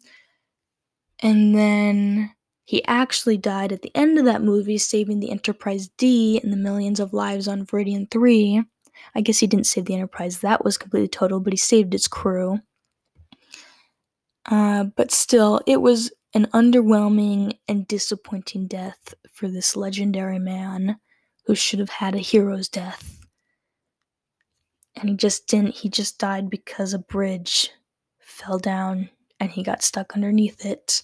and 1.21 1.55
then 1.55 2.33
he 2.65 2.85
actually 2.85 3.37
died 3.37 3.73
at 3.73 3.83
the 3.83 3.93
end 3.95 4.19
of 4.19 4.25
that 4.25 4.43
movie, 4.43 4.79
saving 4.79 5.21
the 5.21 5.31
Enterprise 5.31 5.89
D 5.97 6.41
and 6.43 6.53
the 6.53 6.57
millions 6.57 7.01
of 7.01 7.13
lives 7.13 7.49
on 7.49 7.65
Veridian 7.65 8.11
3. 8.11 8.63
I 9.15 9.21
guess 9.21 9.39
he 9.39 9.47
didn't 9.47 9.67
save 9.67 9.87
the 9.87 9.95
Enterprise, 9.95 10.41
that 10.41 10.65
was 10.65 10.79
completely 10.79 11.09
total, 11.09 11.41
but 11.41 11.53
he 11.53 11.57
saved 11.57 11.95
its 11.95 12.09
crew. 12.09 12.61
Uh, 14.45 14.85
but 14.85 15.11
still, 15.11 15.61
it 15.67 15.81
was 15.81 16.13
an 16.35 16.47
underwhelming 16.53 17.59
and 17.67 17.89
disappointing 17.89 18.67
death 18.67 19.15
for 19.33 19.49
this 19.49 19.75
legendary 19.75 20.39
man 20.39 20.99
who 21.47 21.55
should 21.55 21.79
have 21.79 21.91
had 21.91 22.15
a 22.15 22.19
hero's 22.19 22.69
death. 22.69 23.27
And 24.95 25.09
he 25.09 25.17
just 25.17 25.47
didn't, 25.47 25.75
he 25.77 25.89
just 25.89 26.19
died 26.19 26.49
because 26.49 26.95
a 26.95 26.99
bridge 26.99 27.71
fell 28.19 28.59
down 28.59 29.11
and 29.39 29.51
he 29.51 29.63
got 29.63 29.83
stuck 29.83 30.15
underneath 30.15 30.65
it. 30.65 31.03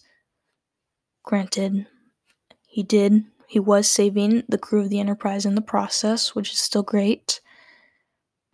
Granted, 1.23 1.87
he 2.67 2.83
did, 2.83 3.25
he 3.47 3.61
was 3.61 3.89
saving 3.89 4.45
the 4.49 4.59
crew 4.59 4.81
of 4.81 4.89
the 4.89 5.01
Enterprise 5.01 5.45
in 5.45 5.55
the 5.55 5.61
process, 5.61 6.35
which 6.35 6.53
is 6.53 6.59
still 6.59 6.83
great, 6.83 7.41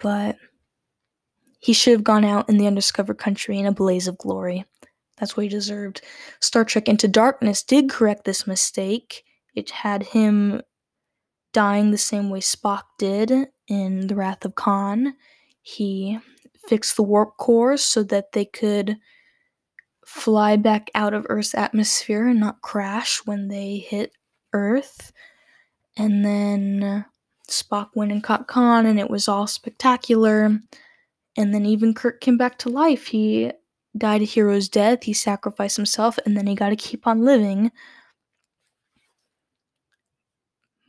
but 0.01 0.37
he 1.61 1.73
should 1.73 1.93
have 1.93 2.05
gone 2.05 2.25
out 2.25 2.49
in 2.49 2.59
the 2.59 2.67
undiscovered 2.67 3.19
country 3.19 3.59
in 3.59 3.67
a 3.67 3.73
blaze 3.73 4.09
of 4.09 4.19
glory. 4.19 4.65
That's 5.19 5.37
what 5.37 5.43
he 5.43 5.49
deserved. 5.49 6.03
Star 6.41 6.65
Trek 6.65 6.89
Into 6.89 7.09
Darkness 7.09 7.63
did 7.63 7.91
correct 7.91 8.25
this 8.25 8.47
mistake. 8.47 9.25
It 9.55 9.71
had 9.71 10.05
him 10.05 10.63
dying 11.53 11.91
the 11.91 11.99
same 11.99 12.31
way 12.31 12.41
Spock 12.41 12.83
did 12.99 13.33
in 13.67 14.07
The 14.07 14.15
Wrath 14.15 14.45
of 14.45 14.55
Khan. 14.55 15.15
He 15.63 16.19
fixed 16.69 16.97
the 16.97 17.03
warp 17.03 17.37
core 17.37 17.77
so 17.77 18.03
that 18.05 18.33
they 18.33 18.45
could 18.45 18.97
fly 20.07 20.57
back 20.57 20.91
out 20.95 21.15
of 21.15 21.27
Earth's 21.29 21.55
atmosphere 21.55 22.29
and 22.29 22.41
not 22.41 22.63
crash 22.63 23.21
when 23.25 23.49
they 23.49 23.79
hit 23.79 24.13
Earth. 24.53 25.13
And 25.97 26.25
then 26.25 27.05
Spock 27.49 27.91
went 27.95 28.13
and 28.13 28.23
caught 28.23 28.47
Khan, 28.47 28.87
and 28.87 28.99
it 28.99 29.11
was 29.11 29.29
all 29.29 29.47
spectacular. 29.47 30.61
And 31.37 31.55
then 31.55 31.67
even 31.67 31.95
Kirk 31.95 32.21
came 32.21 32.37
back 32.37 32.59
to 32.59 32.69
life. 32.69 33.07
He 33.09 33.53
died 33.97 34.23
a 34.23 34.25
hero's 34.25 34.69
death, 34.69 35.05
he 35.05 35.13
sacrificed 35.13 35.77
himself, 35.77 36.19
and 36.25 36.37
then 36.37 36.47
he 36.47 36.55
got 36.55 36.71
to 36.71 36.77
keep 36.77 37.07
on 37.07 37.25
living. 37.25 37.73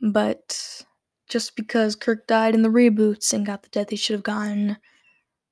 But 0.00 0.84
just 1.28 1.56
because 1.56 1.96
Kirk 1.96 2.26
died 2.26 2.54
in 2.54 2.62
the 2.62 2.68
reboots 2.68 3.32
and 3.32 3.46
got 3.46 3.62
the 3.62 3.68
death 3.68 3.90
he 3.90 3.96
should 3.96 4.14
have 4.14 4.22
gotten 4.22 4.76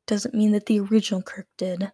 doesn't 0.07 0.35
mean 0.35 0.53
that 0.53 0.67
the 0.67 0.81
original 0.81 1.23
Kirk 1.23 1.47
did. 1.57 1.93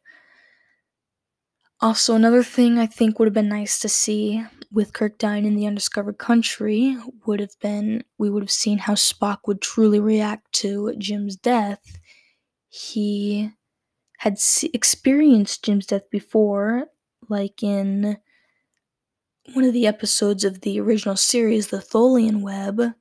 Also, 1.80 2.14
another 2.14 2.42
thing 2.42 2.78
I 2.78 2.86
think 2.86 3.18
would 3.18 3.26
have 3.26 3.34
been 3.34 3.48
nice 3.48 3.78
to 3.80 3.88
see 3.88 4.44
with 4.74 4.92
Kirk 4.92 5.18
dying 5.18 5.46
in 5.46 5.54
the 5.54 5.66
undiscovered 5.66 6.18
country 6.18 6.96
would 7.24 7.38
have 7.38 7.58
been 7.60 8.02
we 8.18 8.28
would 8.28 8.42
have 8.42 8.50
seen 8.50 8.78
how 8.78 8.94
Spock 8.94 9.38
would 9.46 9.60
truly 9.60 10.00
react 10.00 10.52
to 10.54 10.94
Jim's 10.98 11.36
death. 11.36 11.98
He 12.68 13.50
had 14.18 14.38
experienced 14.72 15.64
Jim's 15.64 15.86
death 15.86 16.10
before, 16.10 16.86
like 17.28 17.62
in 17.62 18.18
one 19.52 19.64
of 19.64 19.72
the 19.72 19.86
episodes 19.86 20.44
of 20.44 20.62
the 20.62 20.80
original 20.80 21.16
series, 21.16 21.68
The 21.68 21.78
Tholian 21.78 22.40
Web. 22.40 22.94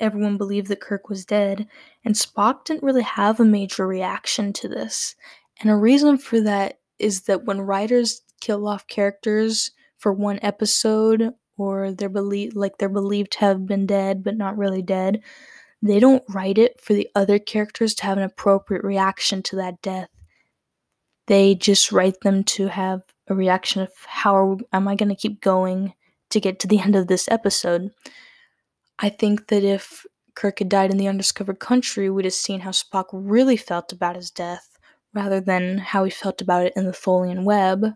Everyone 0.00 0.38
believed 0.38 0.66
that 0.68 0.80
Kirk 0.80 1.08
was 1.08 1.24
dead, 1.24 1.68
and 2.04 2.16
Spock 2.16 2.64
didn't 2.64 2.82
really 2.82 3.02
have 3.02 3.38
a 3.38 3.44
major 3.44 3.86
reaction 3.86 4.52
to 4.54 4.68
this. 4.68 5.14
And 5.60 5.70
a 5.70 5.76
reason 5.76 6.18
for 6.18 6.40
that 6.40 6.80
is 6.98 7.22
that 7.22 7.44
when 7.44 7.60
writers 7.60 8.22
kill 8.40 8.66
off 8.66 8.86
characters 8.86 9.70
for 9.98 10.12
one 10.12 10.38
episode 10.42 11.32
or 11.56 11.92
they're 11.92 12.08
believed 12.08 12.56
like 12.56 12.78
they're 12.78 12.88
believed 12.88 13.32
to 13.32 13.40
have 13.40 13.66
been 13.66 13.86
dead 13.86 14.22
but 14.22 14.36
not 14.36 14.56
really 14.56 14.82
dead, 14.82 15.20
they 15.82 16.00
don't 16.00 16.24
write 16.28 16.58
it 16.58 16.80
for 16.80 16.94
the 16.94 17.08
other 17.14 17.38
characters 17.38 17.94
to 17.94 18.04
have 18.04 18.18
an 18.18 18.24
appropriate 18.24 18.84
reaction 18.84 19.42
to 19.44 19.56
that 19.56 19.80
death. 19.82 20.08
They 21.26 21.54
just 21.54 21.92
write 21.92 22.20
them 22.20 22.44
to 22.44 22.68
have 22.68 23.02
a 23.28 23.34
reaction 23.34 23.82
of 23.82 23.90
how 24.06 24.58
am 24.72 24.88
I 24.88 24.94
going 24.94 25.10
to 25.10 25.14
keep 25.14 25.40
going 25.40 25.94
to 26.30 26.40
get 26.40 26.58
to 26.60 26.66
the 26.66 26.80
end 26.84 26.96
of 26.96 27.06
this 27.06 27.28
episode. 27.28 27.90
I 28.98 29.08
think 29.08 29.48
that 29.48 29.62
if 29.62 30.04
Kirk 30.34 30.58
had 30.58 30.68
died 30.68 30.90
in 30.90 30.98
the 30.98 31.08
undiscovered 31.08 31.60
country, 31.60 32.10
we'd 32.10 32.24
have 32.24 32.34
seen 32.34 32.60
how 32.60 32.70
Spock 32.70 33.06
really 33.12 33.56
felt 33.56 33.92
about 33.92 34.16
his 34.16 34.30
death 34.30 34.78
rather 35.14 35.40
than 35.40 35.78
how 35.78 36.04
he 36.04 36.10
felt 36.10 36.40
about 36.40 36.66
it 36.66 36.72
in 36.76 36.84
the 36.84 36.92
Tholian 36.92 37.44
Web. 37.44 37.94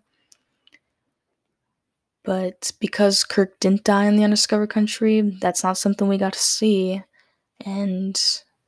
But 2.25 2.71
because 2.79 3.25
Kirk 3.25 3.59
didn't 3.59 3.85
die 3.85 4.05
in 4.05 4.17
the 4.17 4.25
undiscovered 4.25 4.71
country, 4.71 5.21
that's 5.21 5.65
not 5.65 5.79
something 5.79 6.07
we 6.07 6.19
got 6.19 6.35
to 6.35 6.39
see. 6.39 7.03
And 7.65 8.21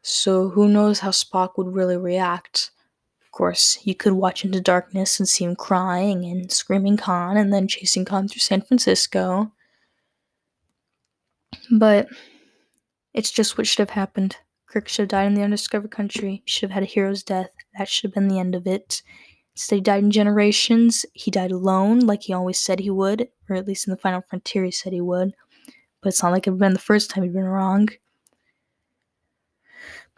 so 0.03 0.49
who 0.51 0.69
knows 0.69 1.01
how 1.01 1.11
Spock 1.11 1.51
would 1.57 1.75
really 1.75 1.97
react. 1.97 2.73
Of 3.23 3.31
course, 3.31 3.79
you 3.85 3.95
could 3.95 4.13
watch 4.15 4.45
Into 4.45 4.61
Darkness 4.61 5.19
and 5.19 5.29
see 5.29 5.45
him 5.45 5.57
crying 5.57 6.25
and 6.25 6.51
screaming 6.51 6.97
Khan 6.97 7.37
and 7.37 7.53
then 7.53 7.69
chasing 7.69 8.05
Khan 8.05 8.29
through 8.29 8.41
San 8.41 8.63
Francisco. 8.63 9.53
But 11.71 12.09
it's 13.13 13.31
just 13.31 13.57
what 13.57 13.67
should 13.67 13.79
have 13.79 13.91
happened. 13.91 14.37
Kirk 14.69 14.89
should 14.89 15.03
have 15.03 15.09
died 15.09 15.27
in 15.29 15.35
the 15.35 15.43
undiscovered 15.43 15.93
country, 15.93 16.43
should 16.47 16.71
have 16.71 16.75
had 16.75 16.83
a 16.83 16.87
hero's 16.87 17.23
death. 17.23 17.51
That 17.79 17.89
should 17.89 18.09
have 18.11 18.15
been 18.15 18.29
the 18.29 18.41
end 18.41 18.57
of 18.57 18.67
it. 18.67 19.03
Instead, 19.55 19.77
he 19.77 19.81
died 19.83 20.03
in 20.03 20.11
generations. 20.11 21.07
He 21.13 21.31
died 21.31 21.53
alone, 21.53 22.01
like 22.01 22.25
he 22.25 22.33
always 22.33 22.61
said 22.61 22.81
he 22.81 22.91
would, 22.91 23.29
or 23.49 23.57
at 23.57 23.67
least 23.67 23.87
in 23.87 23.93
the 23.93 23.97
Final 23.97 24.23
Frontier, 24.23 24.65
he 24.65 24.71
said 24.71 24.93
he 24.93 25.01
would. 25.01 25.35
But 26.01 26.09
it's 26.09 26.23
not 26.23 26.33
like 26.33 26.47
it'd 26.47 26.59
been 26.59 26.73
the 26.73 26.79
first 26.79 27.11
time 27.11 27.23
he'd 27.23 27.33
been 27.33 27.45
wrong. 27.45 27.89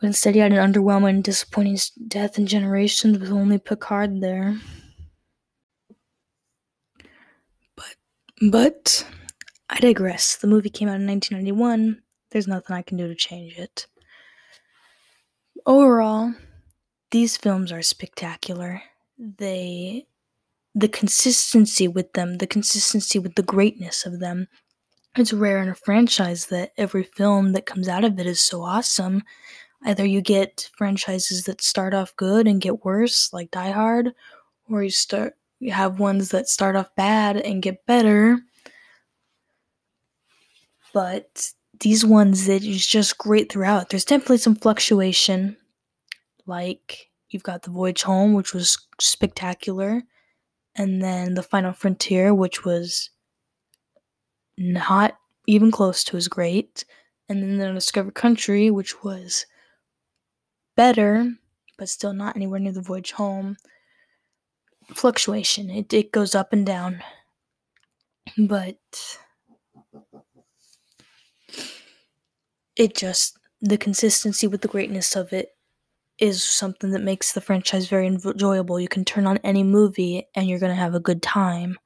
But 0.00 0.06
instead, 0.06 0.34
he 0.34 0.40
had 0.40 0.52
an 0.52 0.72
underwhelming, 0.72 1.22
disappointing 1.22 1.78
death 2.08 2.38
in 2.38 2.46
generations 2.46 3.18
with 3.18 3.30
only 3.30 3.58
Picard 3.58 4.20
there. 4.20 4.58
But, 7.76 7.96
but, 8.50 9.06
I 9.68 9.80
digress. 9.80 10.36
The 10.36 10.46
movie 10.46 10.70
came 10.70 10.88
out 10.88 11.00
in 11.00 11.06
1991. 11.06 12.02
There's 12.30 12.48
nothing 12.48 12.74
I 12.74 12.82
can 12.82 12.96
do 12.96 13.08
to 13.08 13.14
change 13.14 13.58
it. 13.58 13.86
Overall, 15.64 16.34
these 17.10 17.36
films 17.36 17.72
are 17.72 17.82
spectacular. 17.82 18.82
They 19.18 20.06
the 20.74 20.88
consistency 20.88 21.88
with 21.88 22.12
them, 22.12 22.36
the 22.36 22.46
consistency 22.46 23.18
with 23.18 23.34
the 23.34 23.42
greatness 23.42 24.04
of 24.04 24.20
them. 24.20 24.46
It's 25.16 25.32
rare 25.32 25.62
in 25.62 25.70
a 25.70 25.74
franchise 25.74 26.46
that 26.46 26.72
every 26.76 27.02
film 27.02 27.52
that 27.52 27.64
comes 27.64 27.88
out 27.88 28.04
of 28.04 28.18
it 28.18 28.26
is 28.26 28.40
so 28.40 28.62
awesome. 28.62 29.22
Either 29.86 30.04
you 30.04 30.20
get 30.20 30.70
franchises 30.76 31.44
that 31.44 31.62
start 31.62 31.94
off 31.94 32.14
good 32.16 32.46
and 32.46 32.60
get 32.60 32.84
worse, 32.84 33.32
like 33.32 33.50
Die 33.50 33.70
Hard, 33.70 34.12
or 34.68 34.82
you 34.82 34.90
start 34.90 35.34
you 35.60 35.72
have 35.72 35.98
ones 35.98 36.28
that 36.30 36.48
start 36.48 36.76
off 36.76 36.94
bad 36.96 37.38
and 37.38 37.62
get 37.62 37.86
better. 37.86 38.38
But 40.92 41.52
these 41.80 42.04
ones 42.04 42.46
that 42.46 42.62
is 42.62 42.86
just 42.86 43.16
great 43.18 43.50
throughout. 43.50 43.88
There's 43.88 44.04
definitely 44.04 44.38
some 44.38 44.56
fluctuation. 44.56 45.56
Like 46.46 47.10
you've 47.30 47.42
got 47.42 47.62
The 47.62 47.70
Voyage 47.70 48.02
Home, 48.02 48.34
which 48.34 48.54
was 48.54 48.78
spectacular, 49.00 50.02
and 50.74 51.02
then 51.02 51.34
The 51.34 51.42
Final 51.42 51.72
Frontier, 51.72 52.34
which 52.34 52.64
was 52.64 53.10
not 54.58 55.18
even 55.46 55.70
close 55.70 56.04
to 56.04 56.16
as 56.16 56.28
great, 56.28 56.84
and 57.28 57.42
then 57.42 57.58
The 57.58 57.66
Undiscovered 57.68 58.14
Country, 58.14 58.70
which 58.70 59.02
was 59.02 59.46
better, 60.76 61.32
but 61.78 61.88
still 61.88 62.12
not 62.12 62.36
anywhere 62.36 62.60
near 62.60 62.72
The 62.72 62.82
Voyage 62.82 63.12
Home. 63.12 63.56
Fluctuation. 64.94 65.68
It, 65.70 65.92
it 65.92 66.12
goes 66.12 66.34
up 66.34 66.52
and 66.52 66.64
down. 66.64 67.02
But 68.38 68.78
it 72.76 72.94
just 72.94 73.38
the 73.60 73.78
consistency 73.78 74.46
with 74.46 74.60
the 74.60 74.68
greatness 74.68 75.16
of 75.16 75.32
it 75.32 75.55
is 76.18 76.42
something 76.42 76.90
that 76.90 77.02
makes 77.02 77.32
the 77.32 77.40
franchise 77.40 77.88
very 77.88 78.06
enjoyable. 78.06 78.80
You 78.80 78.88
can 78.88 79.04
turn 79.04 79.26
on 79.26 79.38
any 79.38 79.62
movie 79.62 80.26
and 80.34 80.48
you're 80.48 80.58
going 80.58 80.74
to 80.74 80.80
have 80.80 80.94
a 80.94 81.00
good 81.00 81.22
time. 81.22 81.78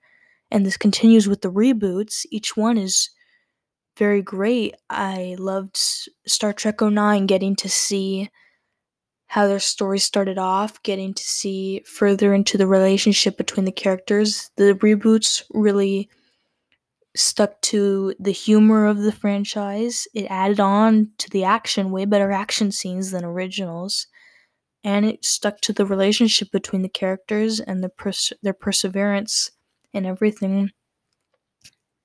And 0.50 0.64
this 0.64 0.76
continues 0.76 1.28
with 1.28 1.42
the 1.42 1.50
reboots. 1.50 2.26
Each 2.30 2.56
one 2.56 2.78
is 2.78 3.10
very 3.96 4.22
great. 4.22 4.74
I 4.88 5.36
loved 5.38 5.76
Star 6.26 6.52
Trek 6.52 6.80
09 6.80 7.26
getting 7.26 7.56
to 7.56 7.68
see 7.68 8.30
how 9.26 9.46
their 9.46 9.60
story 9.60 9.98
started 9.98 10.38
off, 10.38 10.82
getting 10.82 11.14
to 11.14 11.22
see 11.22 11.82
further 11.86 12.34
into 12.34 12.58
the 12.58 12.66
relationship 12.66 13.36
between 13.36 13.64
the 13.64 13.72
characters. 13.72 14.50
The 14.56 14.74
reboots 14.74 15.44
really 15.50 16.08
stuck 17.14 17.60
to 17.62 18.14
the 18.18 18.32
humor 18.32 18.86
of 18.86 18.98
the 18.98 19.12
franchise. 19.12 20.08
It 20.14 20.26
added 20.30 20.60
on 20.60 21.10
to 21.18 21.30
the 21.30 21.44
action, 21.44 21.90
way 21.90 22.06
better 22.06 22.32
action 22.32 22.72
scenes 22.72 23.10
than 23.10 23.24
originals. 23.24 24.06
And 24.82 25.04
it 25.04 25.24
stuck 25.24 25.60
to 25.62 25.72
the 25.72 25.86
relationship 25.86 26.50
between 26.50 26.82
the 26.82 26.88
characters 26.88 27.60
and 27.60 27.82
the 27.84 27.90
pers- 27.90 28.32
their 28.42 28.54
perseverance 28.54 29.50
and 29.92 30.06
everything, 30.06 30.70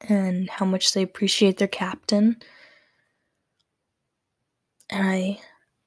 and 0.10 0.50
how 0.50 0.66
much 0.66 0.94
they 0.94 1.02
appreciate 1.02 1.58
their 1.58 1.68
captain. 1.68 2.38
And 4.90 5.08
I, 5.08 5.40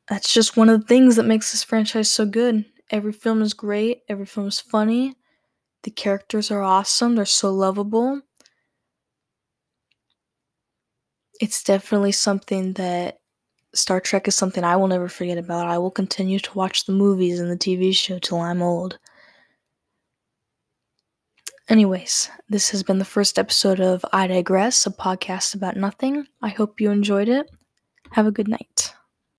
that's 0.08 0.32
just 0.32 0.56
one 0.56 0.68
of 0.68 0.80
the 0.80 0.86
things 0.86 1.16
that 1.16 1.26
makes 1.26 1.52
this 1.52 1.64
franchise 1.64 2.10
so 2.10 2.26
good. 2.26 2.64
Every 2.90 3.12
film 3.12 3.42
is 3.42 3.54
great, 3.54 4.02
every 4.08 4.26
film 4.26 4.48
is 4.48 4.60
funny, 4.60 5.14
the 5.84 5.90
characters 5.90 6.50
are 6.50 6.62
awesome, 6.62 7.16
they're 7.16 7.26
so 7.26 7.52
lovable 7.52 8.22
it's 11.40 11.62
definitely 11.62 12.12
something 12.12 12.72
that 12.74 13.18
Star 13.74 14.00
Trek 14.00 14.26
is 14.28 14.34
something 14.34 14.64
I 14.64 14.76
will 14.76 14.88
never 14.88 15.08
forget 15.08 15.38
about. 15.38 15.66
I 15.66 15.78
will 15.78 15.90
continue 15.90 16.38
to 16.38 16.54
watch 16.54 16.84
the 16.84 16.92
movies 16.92 17.38
and 17.40 17.50
the 17.50 17.56
TV 17.56 17.94
show 17.94 18.18
till 18.18 18.40
I'm 18.40 18.62
old. 18.62 18.98
Anyways, 21.68 22.30
this 22.48 22.70
has 22.70 22.82
been 22.82 22.98
the 22.98 23.04
first 23.04 23.38
episode 23.38 23.78
of 23.78 24.04
I 24.10 24.26
Digress, 24.26 24.86
a 24.86 24.90
podcast 24.90 25.54
about 25.54 25.76
nothing. 25.76 26.26
I 26.40 26.48
hope 26.48 26.80
you 26.80 26.90
enjoyed 26.90 27.28
it. 27.28 27.50
Have 28.12 28.26
a 28.26 28.32
good 28.32 28.48
night. 28.48 28.94